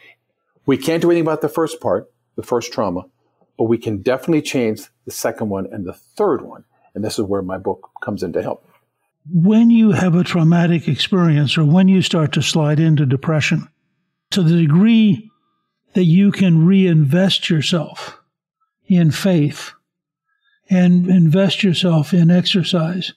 We 0.65 0.77
can't 0.77 1.01
do 1.01 1.11
anything 1.11 1.27
about 1.27 1.41
the 1.41 1.49
first 1.49 1.81
part, 1.81 2.09
the 2.37 2.41
first 2.41 2.71
trauma 2.71 3.05
but 3.57 3.65
we 3.65 3.77
can 3.77 4.01
definitely 4.01 4.41
change 4.41 4.83
the 5.05 5.11
second 5.11 5.49
one 5.49 5.67
and 5.71 5.85
the 5.85 5.93
third 5.93 6.41
one. 6.41 6.63
And 6.93 7.03
this 7.03 7.17
is 7.17 7.25
where 7.25 7.41
my 7.41 7.57
book 7.57 7.89
comes 8.01 8.23
in 8.23 8.33
to 8.33 8.41
help. 8.41 8.67
When 9.31 9.69
you 9.69 9.91
have 9.91 10.15
a 10.15 10.23
traumatic 10.23 10.87
experience 10.87 11.57
or 11.57 11.63
when 11.63 11.87
you 11.87 12.01
start 12.01 12.33
to 12.33 12.41
slide 12.41 12.79
into 12.79 13.05
depression, 13.05 13.67
to 14.31 14.41
the 14.41 14.57
degree 14.57 15.29
that 15.93 16.05
you 16.05 16.31
can 16.31 16.65
reinvest 16.65 17.49
yourself 17.49 18.19
in 18.87 19.11
faith 19.11 19.71
and 20.69 21.07
invest 21.07 21.63
yourself 21.63 22.13
in 22.13 22.31
exercise, 22.31 23.13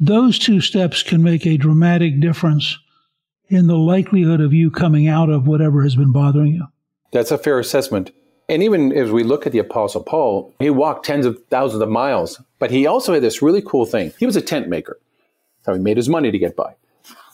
those 0.00 0.38
two 0.38 0.60
steps 0.60 1.02
can 1.02 1.22
make 1.22 1.46
a 1.46 1.56
dramatic 1.56 2.20
difference 2.20 2.78
in 3.48 3.66
the 3.66 3.76
likelihood 3.76 4.40
of 4.40 4.52
you 4.52 4.70
coming 4.70 5.06
out 5.06 5.30
of 5.30 5.46
whatever 5.46 5.82
has 5.82 5.94
been 5.94 6.12
bothering 6.12 6.54
you. 6.54 6.66
That's 7.12 7.30
a 7.30 7.38
fair 7.38 7.58
assessment. 7.58 8.10
And 8.48 8.62
even 8.62 8.92
as 8.92 9.10
we 9.10 9.22
look 9.22 9.46
at 9.46 9.52
the 9.52 9.58
Apostle 9.58 10.02
Paul, 10.02 10.54
he 10.58 10.70
walked 10.70 11.06
tens 11.06 11.24
of 11.24 11.42
thousands 11.48 11.82
of 11.82 11.88
miles, 11.88 12.42
but 12.58 12.70
he 12.70 12.86
also 12.86 13.14
had 13.14 13.22
this 13.22 13.40
really 13.40 13.62
cool 13.62 13.86
thing. 13.86 14.12
He 14.18 14.26
was 14.26 14.36
a 14.36 14.42
tent 14.42 14.68
maker. 14.68 14.98
How 15.64 15.72
he 15.72 15.80
made 15.80 15.96
his 15.96 16.10
money 16.10 16.30
to 16.30 16.38
get 16.38 16.56
by. 16.56 16.74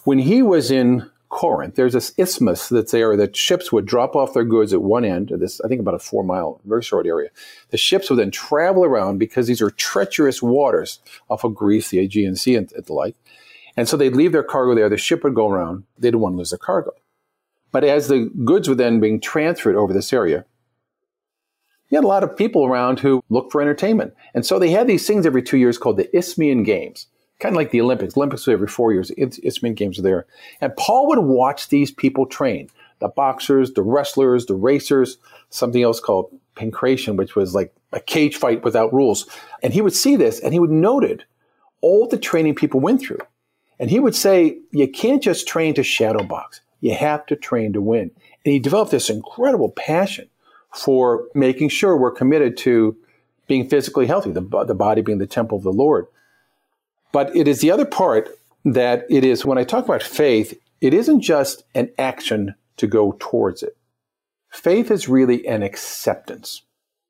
When 0.05 0.19
he 0.21 0.41
was 0.41 0.71
in 0.71 1.11
Corinth, 1.31 1.75
there's 1.75 1.95
this 1.95 2.13
isthmus 2.17 2.69
that's 2.69 2.93
there 2.93 3.17
that 3.17 3.37
ships 3.37 3.73
would 3.73 3.87
drop 3.87 4.15
off 4.15 4.35
their 4.35 4.45
goods 4.45 4.73
at 4.73 4.83
one 4.83 5.05
end 5.05 5.33
of 5.33 5.41
this, 5.41 5.61
I 5.61 5.69
think 5.69 5.81
about 5.81 5.95
a 5.95 5.99
four 5.99 6.23
mile, 6.23 6.61
very 6.65 6.83
short 6.83 7.07
area. 7.07 7.31
The 7.71 7.77
ships 7.77 8.09
would 8.09 8.19
then 8.19 8.31
travel 8.31 8.85
around 8.85 9.19
because 9.19 9.49
these 9.49 9.61
are 9.63 9.71
treacherous 9.71 10.43
waters 10.43 11.01
off 11.29 11.43
of 11.43 11.55
Greece, 11.55 11.91
the 11.91 11.99
Aegean 11.99 12.37
Sea, 12.37 12.55
and, 12.55 12.73
and 12.73 12.85
the 12.85 12.93
like. 12.93 13.17
And 13.77 13.89
so 13.89 13.97
they'd 13.97 14.17
leave 14.17 14.33
their 14.33 14.43
cargo 14.43 14.75
there. 14.75 14.89
The 14.89 14.97
ship 14.97 15.25
would 15.25 15.35
go 15.35 15.49
around. 15.49 15.85
They 15.99 16.09
didn't 16.09 16.21
want 16.21 16.35
to 16.35 16.39
lose 16.39 16.51
their 16.51 16.59
cargo. 16.59 16.93
But 17.73 17.85
as 17.85 18.09
the 18.09 18.31
goods 18.45 18.69
were 18.69 18.75
then 18.75 19.01
being 19.01 19.21
transferred 19.21 19.77
over 19.77 19.93
this 19.93 20.13
area, 20.13 20.45
you 21.91 21.97
had 21.97 22.05
a 22.05 22.09
lot 22.09 22.23
of 22.23 22.37
people 22.37 22.65
around 22.65 23.01
who 23.01 23.23
looked 23.29 23.53
for 23.53 23.61
entertainment. 23.61 24.15
And 24.33 24.47
so 24.47 24.59
they 24.59 24.71
had 24.71 24.87
these 24.87 25.07
things 25.07 25.27
every 25.27 25.43
two 25.43 25.59
years 25.59 25.77
called 25.77 25.97
the 25.97 26.17
Isthmian 26.17 26.63
Games, 26.63 27.07
kind 27.41 27.55
of 27.55 27.57
like 27.57 27.73
the 27.73 27.81
Olympics. 27.81 28.17
Olympics 28.17 28.47
were 28.47 28.53
every 28.53 28.69
four 28.69 28.93
years. 28.93 29.11
Isthmian 29.19 29.75
Games 29.75 29.99
are 29.99 30.03
there. 30.03 30.27
And 30.61 30.77
Paul 30.77 31.09
would 31.09 31.19
watch 31.19 31.69
these 31.69 31.91
people 31.91 32.27
train 32.27 32.71
the 33.01 33.09
boxers, 33.09 33.73
the 33.73 33.83
wrestlers, 33.83 34.45
the 34.45 34.55
racers, 34.55 35.17
something 35.49 35.83
else 35.83 36.01
called 36.01 36.31
pankration, 36.55 37.17
which 37.17 37.35
was 37.35 37.55
like 37.55 37.75
a 37.93 38.01
cage 38.01 38.37
fight 38.37 38.63
without 38.63 38.93
rules. 38.93 39.27
And 39.63 39.73
he 39.73 39.81
would 39.81 39.95
see 39.95 40.17
this 40.17 40.39
and 40.39 40.53
he 40.53 40.61
would 40.61 40.71
noted 40.71 41.25
all 41.81 42.07
the 42.07 42.19
training 42.19 42.55
people 42.55 42.79
went 42.79 43.01
through. 43.01 43.21
And 43.79 43.89
he 43.89 43.99
would 43.99 44.15
say, 44.15 44.59
you 44.71 44.87
can't 44.87 45.23
just 45.23 45.49
train 45.49 45.73
to 45.75 45.83
shadow 45.83 46.23
box. 46.23 46.61
You 46.81 46.95
have 46.95 47.25
to 47.27 47.37
train 47.37 47.73
to 47.73 47.81
win. 47.81 48.11
And 48.45 48.53
he 48.53 48.59
developed 48.59 48.91
this 48.91 49.09
incredible 49.09 49.71
passion 49.71 50.29
for 50.75 51.27
making 51.35 51.69
sure 51.69 51.97
we're 51.97 52.11
committed 52.11 52.57
to 52.59 52.97
being 53.47 53.69
physically 53.69 54.07
healthy, 54.07 54.31
the, 54.31 54.65
the 54.67 54.75
body 54.75 55.03
being 55.03 55.19
the 55.19 55.27
temple 55.27 55.59
of 55.59 55.65
the 55.65 55.73
Lord. 55.73 56.07
But 57.13 57.35
it 57.35 57.49
is 57.49 57.61
the 57.61 57.71
other 57.71 57.85
part 57.85 58.29
that 58.65 59.05
it 59.11 59.25
is, 59.25 59.45
when 59.45 59.59
I 59.59 59.65
talk 59.65 59.85
about 59.85 60.03
faith, 60.03 60.59
it 60.81 60.95
isn't 60.95 61.21
just 61.21 61.65
an 61.75 61.91
action 61.99 62.55
to 62.77 62.87
go 62.87 63.17
towards 63.19 63.63
it. 63.63 63.77
Faith 64.51 64.91
is 64.91 65.09
really 65.09 65.47
an 65.47 65.63
acceptance. 65.63 66.63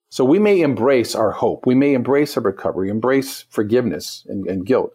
So 0.09 0.25
we 0.25 0.39
may 0.39 0.61
embrace 0.61 1.15
our 1.15 1.31
hope, 1.31 1.67
we 1.67 1.75
may 1.75 1.95
embrace 1.95 2.37
our 2.37 2.43
recovery, 2.43 2.91
embrace 2.91 3.45
forgiveness 3.49 4.27
and, 4.29 4.47
and 4.47 4.67
guilt. 4.67 4.93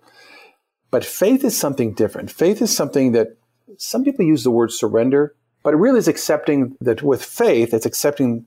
But 0.92 1.06
faith 1.06 1.44
is 1.44 1.58
something 1.58 1.94
different. 1.94 2.32
Faith 2.32 2.62
is 2.62 2.76
something 2.76 3.14
that 3.14 3.38
some 3.78 4.04
people 4.04 4.26
use 4.26 4.44
the 4.44 4.52
word 4.52 4.72
surrender, 4.72 5.36
but 5.64 5.74
it 5.74 5.78
really 5.78 6.00
is 6.00 6.08
accepting 6.08 6.76
that 6.82 7.02
with 7.02 7.24
faith, 7.24 7.74
it's 7.74 7.86
accepting 7.86 8.46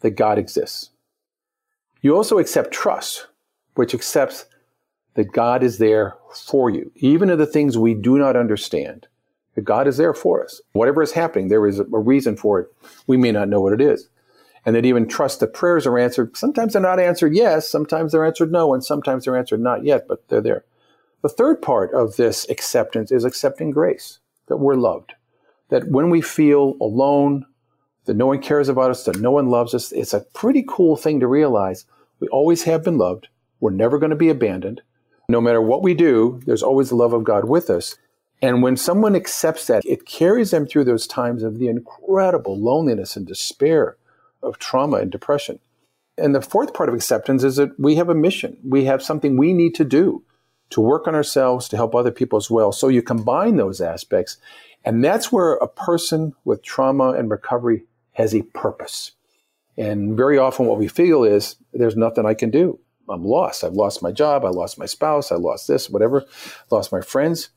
that 0.00 0.10
God 0.12 0.38
exists. 0.38 0.90
You 2.02 2.16
also 2.16 2.38
accept 2.38 2.72
trust, 2.72 3.26
which 3.74 3.94
accepts 3.94 4.46
that 5.14 5.32
God 5.32 5.62
is 5.62 5.78
there 5.78 6.16
for 6.34 6.70
you, 6.70 6.92
even 6.96 7.30
in 7.30 7.38
the 7.38 7.46
things 7.46 7.76
we 7.76 7.94
do 7.94 8.18
not 8.18 8.36
understand. 8.36 9.06
That 9.54 9.62
God 9.62 9.88
is 9.88 9.96
there 9.96 10.14
for 10.14 10.44
us. 10.44 10.60
Whatever 10.72 11.02
is 11.02 11.12
happening, 11.12 11.48
there 11.48 11.66
is 11.66 11.80
a 11.80 11.84
reason 11.84 12.36
for 12.36 12.60
it. 12.60 12.72
We 13.06 13.16
may 13.16 13.32
not 13.32 13.48
know 13.48 13.60
what 13.60 13.72
it 13.72 13.80
is. 13.80 14.08
And 14.64 14.76
that 14.76 14.86
even 14.86 15.08
trust 15.08 15.40
that 15.40 15.54
prayers 15.54 15.86
are 15.86 15.98
answered. 15.98 16.36
Sometimes 16.36 16.74
they're 16.74 16.82
not 16.82 17.00
answered 17.00 17.34
yes, 17.34 17.68
sometimes 17.68 18.12
they're 18.12 18.24
answered 18.24 18.52
no, 18.52 18.72
and 18.72 18.84
sometimes 18.84 19.24
they're 19.24 19.36
answered 19.36 19.60
not 19.60 19.84
yet, 19.84 20.06
but 20.06 20.28
they're 20.28 20.40
there. 20.40 20.64
The 21.22 21.28
third 21.28 21.60
part 21.60 21.92
of 21.92 22.16
this 22.16 22.48
acceptance 22.48 23.10
is 23.10 23.24
accepting 23.24 23.72
grace, 23.72 24.20
that 24.46 24.58
we're 24.58 24.74
loved. 24.76 25.14
That 25.68 25.88
when 25.88 26.10
we 26.10 26.20
feel 26.20 26.76
alone, 26.80 27.46
that 28.10 28.16
no 28.16 28.26
one 28.26 28.42
cares 28.42 28.68
about 28.68 28.90
us, 28.90 29.04
that 29.04 29.20
no 29.20 29.30
one 29.30 29.50
loves 29.50 29.72
us. 29.72 29.92
It's 29.92 30.12
a 30.12 30.26
pretty 30.34 30.64
cool 30.66 30.96
thing 30.96 31.20
to 31.20 31.28
realize. 31.28 31.86
We 32.18 32.26
always 32.26 32.64
have 32.64 32.82
been 32.82 32.98
loved. 32.98 33.28
We're 33.60 33.70
never 33.70 34.00
going 34.00 34.10
to 34.10 34.16
be 34.16 34.30
abandoned. 34.30 34.82
No 35.28 35.40
matter 35.40 35.62
what 35.62 35.84
we 35.84 35.94
do, 35.94 36.40
there's 36.44 36.64
always 36.64 36.88
the 36.88 36.96
love 36.96 37.12
of 37.12 37.22
God 37.22 37.44
with 37.44 37.70
us. 37.70 37.96
And 38.42 38.64
when 38.64 38.76
someone 38.76 39.14
accepts 39.14 39.68
that, 39.68 39.84
it 39.86 40.06
carries 40.06 40.50
them 40.50 40.66
through 40.66 40.86
those 40.86 41.06
times 41.06 41.44
of 41.44 41.60
the 41.60 41.68
incredible 41.68 42.58
loneliness 42.58 43.14
and 43.14 43.28
despair 43.28 43.96
of 44.42 44.58
trauma 44.58 44.96
and 44.96 45.12
depression. 45.12 45.60
And 46.18 46.34
the 46.34 46.42
fourth 46.42 46.74
part 46.74 46.88
of 46.88 46.96
acceptance 46.96 47.44
is 47.44 47.54
that 47.56 47.78
we 47.78 47.94
have 47.94 48.08
a 48.08 48.14
mission. 48.16 48.56
We 48.64 48.86
have 48.86 49.04
something 49.04 49.36
we 49.36 49.52
need 49.52 49.76
to 49.76 49.84
do 49.84 50.24
to 50.70 50.80
work 50.80 51.06
on 51.06 51.14
ourselves, 51.14 51.68
to 51.68 51.76
help 51.76 51.94
other 51.94 52.10
people 52.10 52.38
as 52.38 52.50
well. 52.50 52.72
So 52.72 52.88
you 52.88 53.02
combine 53.02 53.56
those 53.56 53.80
aspects. 53.80 54.36
And 54.84 55.04
that's 55.04 55.30
where 55.30 55.52
a 55.52 55.68
person 55.68 56.32
with 56.44 56.64
trauma 56.64 57.10
and 57.10 57.30
recovery 57.30 57.84
has 58.12 58.34
a 58.34 58.42
purpose. 58.42 59.12
And 59.76 60.16
very 60.16 60.38
often 60.38 60.66
what 60.66 60.78
we 60.78 60.88
feel 60.88 61.24
is 61.24 61.56
there's 61.72 61.96
nothing 61.96 62.26
I 62.26 62.34
can 62.34 62.50
do. 62.50 62.78
I'm 63.08 63.24
lost. 63.24 63.64
I've 63.64 63.72
lost 63.72 64.02
my 64.02 64.12
job. 64.12 64.44
I 64.44 64.48
lost 64.48 64.78
my 64.78 64.86
spouse. 64.86 65.32
I 65.32 65.36
lost 65.36 65.66
this, 65.66 65.90
whatever, 65.90 66.24
lost 66.70 66.92
my 66.92 67.00
friends. 67.00 67.50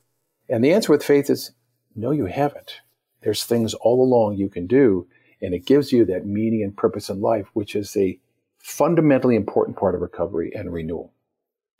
And 0.48 0.64
the 0.64 0.72
answer 0.72 0.92
with 0.92 1.04
faith 1.04 1.30
is 1.30 1.52
no, 1.94 2.10
you 2.10 2.26
haven't. 2.26 2.80
There's 3.22 3.44
things 3.44 3.74
all 3.74 4.02
along 4.02 4.36
you 4.36 4.48
can 4.48 4.66
do. 4.66 5.06
And 5.40 5.54
it 5.54 5.66
gives 5.66 5.92
you 5.92 6.04
that 6.06 6.26
meaning 6.26 6.62
and 6.62 6.76
purpose 6.76 7.08
in 7.08 7.20
life, 7.20 7.46
which 7.52 7.76
is 7.76 7.96
a 7.96 8.18
fundamentally 8.58 9.36
important 9.36 9.76
part 9.76 9.94
of 9.94 10.00
recovery 10.00 10.52
and 10.54 10.72
renewal. 10.72 11.12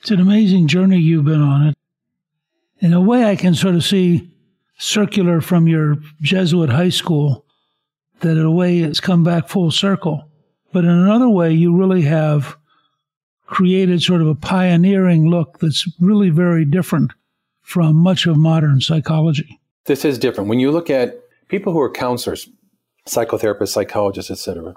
It's 0.01 0.11
an 0.11 0.19
amazing 0.19 0.67
journey 0.67 0.99
you've 0.99 1.25
been 1.25 1.41
on. 1.41 1.67
It. 1.67 1.75
In 2.79 2.93
a 2.93 3.01
way, 3.01 3.25
I 3.25 3.35
can 3.35 3.55
sort 3.55 3.75
of 3.75 3.83
see 3.83 4.31
circular 4.77 5.41
from 5.41 5.67
your 5.67 5.95
Jesuit 6.21 6.69
high 6.69 6.89
school 6.89 7.44
that 8.19 8.37
in 8.37 8.45
a 8.45 8.51
way 8.51 8.79
it's 8.79 8.99
come 8.99 9.23
back 9.23 9.47
full 9.47 9.71
circle. 9.71 10.29
But 10.71 10.83
in 10.83 10.89
another 10.89 11.29
way, 11.29 11.51
you 11.53 11.75
really 11.75 12.01
have 12.03 12.57
created 13.45 14.01
sort 14.01 14.21
of 14.21 14.27
a 14.27 14.35
pioneering 14.35 15.29
look 15.29 15.59
that's 15.59 15.87
really 15.99 16.29
very 16.29 16.65
different 16.65 17.11
from 17.61 17.95
much 17.95 18.25
of 18.25 18.37
modern 18.37 18.81
psychology. 18.81 19.59
This 19.85 20.03
is 20.03 20.17
different. 20.17 20.49
When 20.49 20.59
you 20.59 20.71
look 20.71 20.89
at 20.89 21.19
people 21.47 21.73
who 21.73 21.79
are 21.79 21.91
counselors, 21.91 22.49
psychotherapists, 23.07 23.69
psychologists, 23.69 24.31
etc., 24.31 24.75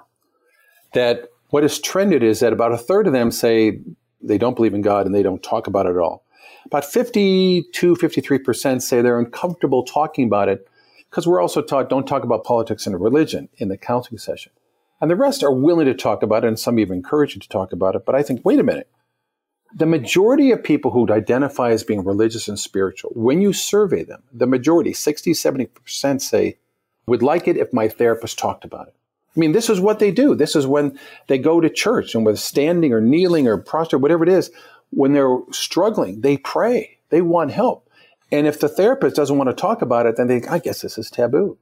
that 0.93 1.29
what 1.49 1.63
has 1.63 1.79
trended 1.79 2.23
is 2.23 2.39
that 2.39 2.53
about 2.53 2.71
a 2.71 2.77
third 2.77 3.07
of 3.07 3.13
them 3.13 3.31
say 3.31 3.79
they 4.21 4.37
don't 4.37 4.55
believe 4.55 4.73
in 4.73 4.81
God 4.81 5.05
and 5.05 5.15
they 5.15 5.23
don't 5.23 5.41
talk 5.41 5.67
about 5.67 5.85
it 5.85 5.91
at 5.91 5.97
all. 5.97 6.23
About 6.65 6.85
52, 6.85 7.95
53% 7.95 8.81
say 8.81 9.01
they're 9.01 9.19
uncomfortable 9.19 9.83
talking 9.83 10.25
about 10.25 10.49
it 10.49 10.67
because 11.09 11.27
we're 11.27 11.41
also 11.41 11.61
taught 11.61 11.89
don't 11.89 12.07
talk 12.07 12.23
about 12.23 12.43
politics 12.43 12.85
and 12.85 12.99
religion 12.99 13.49
in 13.57 13.69
the 13.69 13.77
counseling 13.77 14.19
session. 14.19 14.51
And 15.01 15.09
the 15.09 15.15
rest 15.15 15.43
are 15.43 15.51
willing 15.51 15.85
to 15.85 15.93
talk 15.93 16.23
about 16.23 16.43
it, 16.43 16.47
and 16.47 16.59
some 16.59 16.77
even 16.79 16.97
encourage 16.97 17.35
you 17.35 17.41
to 17.41 17.49
talk 17.49 17.71
about 17.71 17.95
it. 17.95 18.05
But 18.05 18.15
I 18.15 18.23
think, 18.23 18.41
wait 18.43 18.59
a 18.59 18.63
minute. 18.63 18.89
The 19.73 19.85
majority 19.85 20.51
of 20.51 20.63
people 20.63 20.91
who 20.91 21.11
identify 21.11 21.69
as 21.69 21.83
being 21.83 22.03
religious 22.03 22.47
and 22.47 22.59
spiritual, 22.59 23.11
when 23.13 23.41
you 23.41 23.53
survey 23.53 24.03
them, 24.03 24.23
the 24.33 24.47
majority, 24.47 24.93
60, 24.93 25.31
70% 25.31 26.21
say, 26.21 26.57
would 27.05 27.21
like 27.21 27.47
it 27.47 27.57
if 27.57 27.71
my 27.71 27.87
therapist 27.87 28.37
talked 28.37 28.65
about 28.65 28.87
it. 28.87 28.95
I 29.35 29.39
mean, 29.39 29.51
this 29.51 29.69
is 29.69 29.79
what 29.79 29.99
they 29.99 30.11
do. 30.11 30.35
This 30.35 30.55
is 30.55 30.65
when 30.65 30.99
they 31.27 31.37
go 31.37 31.61
to 31.61 31.69
church 31.69 32.15
and 32.15 32.25
whether 32.25 32.37
standing 32.37 32.93
or 32.93 32.99
kneeling 32.99 33.47
or 33.47 33.57
prostrate, 33.57 34.01
whatever 34.01 34.23
it 34.23 34.29
is, 34.29 34.51
when 34.89 35.13
they're 35.13 35.39
struggling, 35.51 36.21
they 36.21 36.37
pray. 36.37 36.97
They 37.09 37.21
want 37.21 37.51
help. 37.51 37.88
And 38.31 38.45
if 38.45 38.59
the 38.59 38.69
therapist 38.69 39.15
doesn't 39.15 39.37
want 39.37 39.49
to 39.49 39.55
talk 39.55 39.81
about 39.81 40.05
it, 40.05 40.17
then 40.17 40.27
they 40.27 40.39
think, 40.39 40.51
I 40.51 40.59
guess 40.59 40.81
this 40.81 40.97
is 40.97 41.09
taboo. 41.09 41.57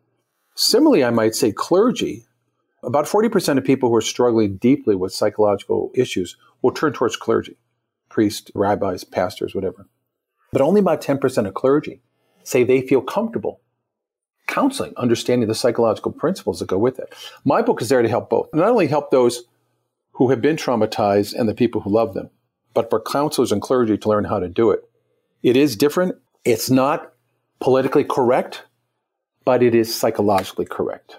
Similarly, 0.56 1.04
I 1.04 1.12
might 1.12 1.36
say 1.36 1.52
clergy. 1.52 2.26
About 2.84 3.06
40% 3.06 3.58
of 3.58 3.64
people 3.64 3.90
who 3.90 3.96
are 3.96 4.02
struggling 4.02 4.58
deeply 4.58 4.96
with 4.96 5.14
psychological 5.14 5.92
issues 5.96 6.36
will 6.62 6.72
turn 6.72 6.94
towards 6.94 7.16
clergy, 7.16 7.58
priests, 8.10 8.52
rabbis, 8.54 9.04
pastors, 9.04 9.56
whatever. 9.56 9.88
But 10.52 10.62
only 10.62 10.80
about 10.80 11.02
10% 11.02 11.48
of 11.48 11.54
clergy 11.54 12.02
say 12.44 12.64
they 12.64 12.82
feel 12.82 13.02
comfortable 13.02 13.62
counseling, 14.48 14.94
understanding 14.98 15.48
the 15.48 15.54
psychological 15.54 16.12
principles 16.12 16.60
that 16.60 16.68
go 16.68 16.78
with 16.78 17.00
it. 17.00 17.14
My 17.44 17.62
book 17.62 17.82
is 17.82 17.90
there 17.90 18.02
to 18.02 18.10
help 18.10 18.30
both. 18.30 18.50
Not 18.54 18.70
only 18.70 18.88
help 18.88 19.12
those 19.12 19.44
who 20.14 20.30
have 20.30 20.42
been 20.42 20.56
traumatized 20.56 21.36
and 21.36 21.48
the 21.48 21.54
people 21.54 21.82
who 21.82 21.92
love 21.92 22.14
them, 22.14 22.30
but 22.74 22.90
for 22.90 23.02
counselors 23.02 23.52
and 23.52 23.62
clergy 23.62 23.98
to 23.98 24.10
learn 24.10 24.24
how 24.24 24.40
to 24.40 24.48
do 24.48 24.72
it. 24.72 24.90
It 25.44 25.56
is 25.56 25.76
different. 25.76 26.16
It's 26.48 26.70
not 26.70 27.12
politically 27.60 28.06
correct, 28.06 28.64
but 29.44 29.62
it 29.62 29.76
is 29.76 29.94
psychologically 29.94 30.66
correct. 30.66 31.18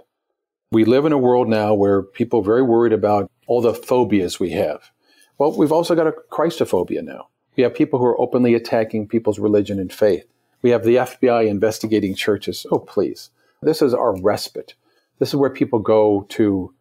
We 0.73 0.87
live 0.87 1.05
in 1.05 1.13
a 1.13 1.19
world 1.19 1.49
now 1.51 1.75
where 1.75 2.03
people 2.03 2.41
are 2.41 2.45
very 2.45 2.63
worried 2.63 2.95
about 2.95 3.31
all 3.47 3.61
the 3.61 3.75
phobias 3.75 4.41
we 4.41 4.53
have. 4.53 4.91
Well, 5.37 5.53
we've 5.53 5.71
also 5.71 5.95
got 5.95 6.07
a 6.07 6.15
Christophobia 6.33 7.05
now. 7.05 7.29
We 7.59 7.63
have 7.63 7.75
people 7.75 7.99
who 7.99 8.07
are 8.07 8.19
openly 8.19 8.55
attacking 8.55 9.09
people's 9.09 9.39
religion 9.39 9.79
and 9.79 9.93
faith. 9.93 10.25
We 10.63 10.71
have 10.71 10.85
the 10.85 10.97
FBI 10.97 11.47
investigating 11.47 12.15
churches. 12.15 12.65
Oh, 12.71 12.79
please. 12.79 13.29
This 13.61 13.83
is 13.83 13.93
our 13.93 14.19
respite. 14.23 14.77
This 15.19 15.29
is 15.29 15.37
where 15.37 15.51
people 15.51 15.79
go 15.79 16.25
to 16.31 16.73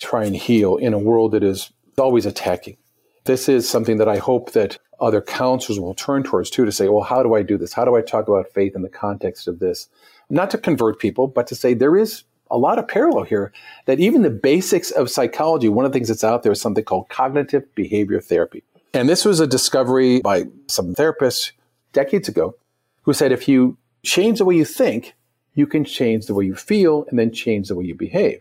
try 0.00 0.24
and 0.24 0.36
heal 0.36 0.76
in 0.76 0.92
a 0.92 0.98
world 0.98 1.32
that 1.32 1.42
is 1.42 1.72
always 1.96 2.26
attacking. 2.26 2.76
This 3.24 3.48
is 3.48 3.66
something 3.66 3.96
that 3.96 4.08
I 4.08 4.18
hope 4.18 4.52
that 4.52 4.76
other 5.00 5.20
counselors 5.20 5.78
will 5.78 5.94
turn 5.94 6.22
towards 6.22 6.50
too 6.50 6.64
to 6.64 6.72
say, 6.72 6.88
well, 6.88 7.04
how 7.04 7.22
do 7.22 7.34
I 7.34 7.42
do 7.42 7.58
this? 7.58 7.72
How 7.72 7.84
do 7.84 7.96
I 7.96 8.02
talk 8.02 8.28
about 8.28 8.48
faith 8.52 8.74
in 8.74 8.82
the 8.82 8.88
context 8.88 9.48
of 9.48 9.58
this? 9.58 9.88
Not 10.30 10.50
to 10.50 10.58
convert 10.58 10.98
people, 10.98 11.26
but 11.26 11.46
to 11.48 11.54
say 11.54 11.74
there 11.74 11.96
is 11.96 12.24
a 12.50 12.58
lot 12.58 12.78
of 12.78 12.88
parallel 12.88 13.24
here 13.24 13.52
that 13.86 14.00
even 14.00 14.22
the 14.22 14.30
basics 14.30 14.90
of 14.90 15.10
psychology, 15.10 15.68
one 15.68 15.84
of 15.84 15.92
the 15.92 15.96
things 15.96 16.08
that's 16.08 16.24
out 16.24 16.42
there 16.42 16.52
is 16.52 16.60
something 16.60 16.84
called 16.84 17.08
cognitive 17.08 17.74
behavior 17.74 18.20
therapy. 18.20 18.62
And 18.94 19.08
this 19.08 19.24
was 19.24 19.40
a 19.40 19.46
discovery 19.46 20.20
by 20.20 20.44
some 20.68 20.94
therapists 20.94 21.52
decades 21.92 22.28
ago 22.28 22.56
who 23.02 23.12
said 23.12 23.32
if 23.32 23.48
you 23.48 23.76
change 24.04 24.38
the 24.38 24.44
way 24.44 24.56
you 24.56 24.64
think, 24.64 25.14
you 25.54 25.66
can 25.66 25.84
change 25.84 26.26
the 26.26 26.34
way 26.34 26.44
you 26.44 26.54
feel 26.54 27.04
and 27.08 27.18
then 27.18 27.32
change 27.32 27.68
the 27.68 27.74
way 27.74 27.84
you 27.84 27.94
behave. 27.94 28.40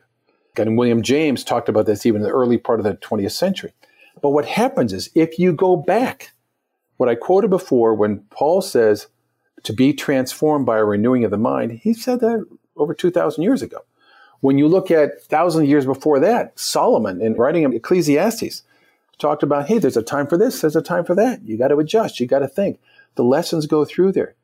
And 0.58 0.78
William 0.78 1.01
James 1.01 1.43
talked 1.43 1.68
about 1.68 1.86
this 1.86 2.06
even 2.06 2.22
in 2.22 2.28
the 2.28 2.34
early 2.34 2.58
part 2.58 2.80
of 2.80 2.86
the 2.86 2.95
20th 2.95 3.32
century. 3.32 3.74
But 4.22 4.30
what 4.30 4.45
happens 4.45 4.93
is 4.93 5.10
if 5.16 5.38
you 5.38 5.51
go 5.51 5.76
back, 5.76 6.32
what 6.98 7.10
I 7.10 7.16
quoted 7.16 7.50
before 7.50 7.93
when 7.93 8.20
Paul 8.30 8.62
says 8.62 9.08
to 9.64 9.74
be 9.74 9.93
transformed 9.93 10.66
by 10.66 10.78
a 10.78 10.86
renewing 10.86 11.24
of 11.24 11.32
the 11.32 11.38
mind, 11.38 11.72
he 11.84 11.93
said 11.93 12.20
that 12.22 12.46
over 12.78 12.93
2,000 12.93 13.43
years 13.43 13.62
ago. 13.62 13.80
When 14.41 14.58
you 14.58 14.68
look 14.68 14.91
at 14.91 15.24
thousands 15.24 15.64
of 15.64 15.70
years 15.70 15.86
before 15.86 16.20
that, 16.20 16.58
Solomon 16.60 17.22
in 17.22 17.34
writing 17.34 17.72
Ecclesiastes 17.74 18.64
talked 19.18 19.43
about, 19.43 19.68
hey, 19.68 19.80
there's 19.80 19.98
a 19.98 20.04
time 20.04 20.28
for 20.28 20.38
this, 20.38 20.62
there's 20.62 20.76
a 20.76 20.82
time 20.82 21.06
for 21.06 21.16
that. 21.16 21.41
You 21.43 21.58
got 21.58 21.70
to 21.70 21.78
adjust, 21.78 22.20
you 22.20 22.28
got 22.28 22.39
to 22.39 22.48
think. 22.48 22.80
The 23.16 23.24
lessons 23.24 23.66
go 23.66 23.86
through 23.86 24.12
there. 24.12 24.36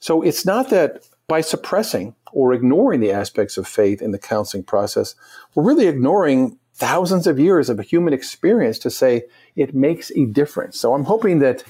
So 0.00 0.22
it's 0.22 0.44
not 0.44 0.70
that 0.70 1.08
by 1.28 1.40
suppressing 1.40 2.14
or 2.32 2.52
ignoring 2.52 3.00
the 3.00 3.12
aspects 3.12 3.56
of 3.56 3.66
faith 3.66 4.02
in 4.02 4.10
the 4.10 4.18
counseling 4.18 4.64
process, 4.64 5.14
we're 5.54 5.62
really 5.64 5.86
ignoring 5.86 6.58
thousands 6.74 7.26
of 7.26 7.38
years 7.38 7.68
of 7.68 7.80
human 7.80 8.12
experience 8.12 8.78
to 8.80 8.90
say 8.90 9.24
it 9.56 9.74
makes 9.74 10.12
a 10.12 10.26
difference. 10.26 10.78
So 10.78 10.94
I'm 10.94 11.04
hoping 11.04 11.40
that 11.40 11.64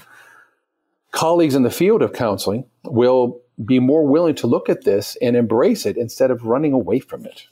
colleagues 1.11 1.55
in 1.55 1.63
the 1.63 1.71
field 1.71 2.01
of 2.01 2.13
counseling 2.13 2.65
will 2.85 3.41
be 3.63 3.79
more 3.79 4.05
willing 4.05 4.35
to 4.35 4.47
look 4.47 4.69
at 4.69 4.83
this 4.83 5.17
and 5.21 5.35
embrace 5.35 5.85
it 5.85 5.97
instead 5.97 6.31
of 6.31 6.45
running 6.45 6.73
away 6.73 6.99
from 6.99 7.25
it. 7.25 7.43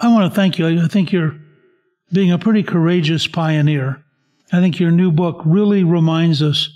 I 0.00 0.08
want 0.08 0.30
to 0.30 0.34
thank 0.34 0.58
you. 0.58 0.82
I 0.82 0.88
think 0.88 1.12
you're 1.12 1.36
being 2.12 2.32
a 2.32 2.38
pretty 2.38 2.62
courageous 2.62 3.26
pioneer. 3.26 4.02
I 4.52 4.60
think 4.60 4.80
your 4.80 4.90
new 4.90 5.10
book 5.12 5.42
really 5.44 5.84
reminds 5.84 6.42
us 6.42 6.70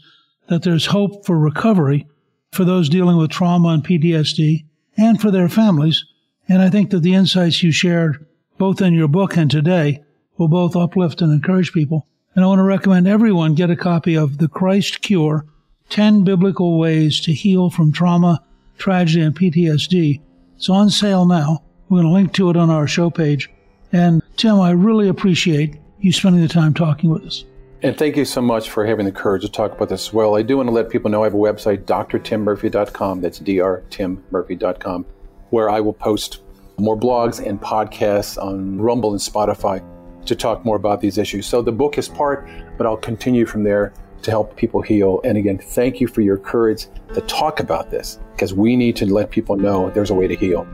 that 0.49 0.63
there's 0.63 0.87
hope 0.87 1.25
for 1.25 1.39
recovery 1.39 2.07
for 2.53 2.65
those 2.65 2.89
dealing 2.89 3.17
with 3.17 3.31
trauma 3.31 3.71
and 3.71 3.85
PTSD 3.85 4.65
and 4.97 5.21
for 5.21 5.31
their 5.31 5.49
families. 5.49 6.05
And 6.49 6.61
I 6.61 6.69
think 6.69 6.91
that 6.91 7.01
the 7.01 7.15
insights 7.15 7.63
you 7.63 7.73
shared 7.73 8.27
both 8.59 8.83
in 8.83 8.93
your 8.93 9.09
book 9.09 9.37
and 9.37 9.51
today 9.51 10.03
will 10.37 10.49
both 10.49 10.77
uplift 10.77 11.23
and 11.23 11.33
encourage 11.33 11.73
people. 11.73 12.07
And 12.35 12.45
I 12.45 12.49
want 12.49 12.59
to 12.59 12.65
recommend 12.65 13.09
everyone 13.09 13.55
get 13.55 13.71
a 13.71 13.77
copy 13.77 14.17
of 14.17 14.39
The 14.39 14.49
Christ 14.49 15.01
Cure 15.01 15.47
10 15.93 16.25
Biblical 16.25 16.79
Ways 16.79 17.21
to 17.21 17.35
Heal 17.35 17.69
from 17.69 17.93
Trauma, 17.93 18.43
Tragedy, 18.79 19.27
and 19.27 19.37
PTSD. 19.37 20.23
It's 20.57 20.71
on 20.71 20.89
sale 20.89 21.27
now. 21.27 21.63
We're 21.91 22.01
going 22.01 22.07
to 22.07 22.15
link 22.15 22.33
to 22.35 22.49
it 22.49 22.57
on 22.57 22.71
our 22.71 22.87
show 22.87 23.11
page. 23.11 23.51
And 23.93 24.23
Tim, 24.39 24.59
I 24.59 24.71
really 24.71 25.09
appreciate 25.09 25.77
you 26.01 26.11
spending 26.11 26.41
the 26.41 26.49
time 26.49 26.73
talking 26.73 27.11
with 27.11 27.25
us. 27.25 27.45
And 27.83 27.95
thank 27.99 28.17
you 28.17 28.25
so 28.25 28.41
much 28.41 28.71
for 28.71 28.87
having 28.87 29.05
the 29.05 29.13
courage 29.13 29.43
to 29.43 29.51
talk 29.51 29.73
about 29.73 29.91
this 29.91 30.09
as 30.09 30.15
well. 30.15 30.35
I 30.35 30.41
do 30.41 30.57
want 30.57 30.71
to 30.71 30.73
let 30.73 30.89
people 30.89 31.11
know 31.11 31.25
I 31.25 31.27
have 31.27 31.35
a 31.35 31.37
website, 31.37 31.85
drtimmurphy.com. 31.85 33.21
That's 33.21 33.39
drtimmurphy.com, 33.41 35.07
where 35.51 35.69
I 35.69 35.81
will 35.81 35.93
post 35.93 36.41
more 36.79 36.99
blogs 36.99 37.47
and 37.47 37.61
podcasts 37.61 38.43
on 38.43 38.81
Rumble 38.81 39.11
and 39.11 39.21
Spotify 39.21 39.85
to 40.25 40.35
talk 40.35 40.65
more 40.65 40.77
about 40.77 41.03
these 41.03 41.19
issues. 41.19 41.47
So 41.47 41.61
the 41.61 41.73
book 41.73 41.99
is 41.99 42.09
part, 42.09 42.49
but 42.79 42.87
I'll 42.87 42.97
continue 42.97 43.45
from 43.45 43.63
there 43.63 43.93
to 44.23 44.31
help 44.31 44.57
people 44.57 44.83
heal. 44.83 45.21
And 45.25 45.37
again, 45.37 45.59
thank 45.59 46.01
you 46.01 46.07
for 46.07 46.21
your 46.21 46.39
courage 46.39 46.87
to 47.15 47.21
talk 47.23 47.61
about 47.61 47.91
this 47.91 48.19
because 48.33 48.55
we 48.55 48.77
need 48.77 48.97
to 48.97 49.13
let 49.13 49.31
people 49.31 49.57
know 49.57 49.91
there's 49.91 50.11
a 50.11 50.15
way 50.15 50.27
to 50.27 50.37
heal. 50.37 50.67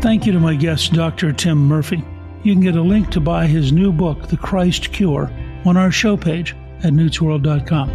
Thank 0.00 0.26
you 0.26 0.32
to 0.32 0.40
my 0.40 0.54
guest, 0.54 0.92
Dr. 0.94 1.32
Tim 1.32 1.58
Murphy. 1.58 2.02
You 2.42 2.54
can 2.54 2.62
get 2.62 2.74
a 2.74 2.82
link 2.82 3.10
to 3.10 3.20
buy 3.20 3.46
his 3.46 3.70
new 3.70 3.92
book, 3.92 4.28
The 4.28 4.36
Christ 4.36 4.92
Cure, 4.92 5.30
on 5.66 5.76
our 5.76 5.90
show 5.90 6.16
page 6.16 6.56
at 6.78 6.92
newtsworld.com. 6.92 7.90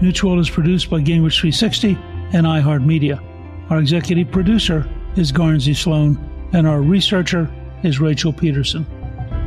Newsworld 0.00 0.40
is 0.40 0.50
produced 0.50 0.90
by 0.90 0.98
Gingrich 0.98 1.40
360 1.40 1.96
and 2.32 2.46
iHeartMedia. 2.46 3.22
Our 3.70 3.78
executive 3.78 4.30
producer 4.32 4.88
is 5.16 5.30
Guernsey 5.30 5.74
Sloan, 5.74 6.18
and 6.52 6.66
our 6.66 6.82
researcher 6.82 7.48
is 7.84 8.00
Rachel 8.00 8.32
Peterson. 8.32 8.84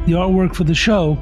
The 0.06 0.14
artwork 0.14 0.56
for 0.56 0.64
the 0.64 0.74
show 0.74 1.22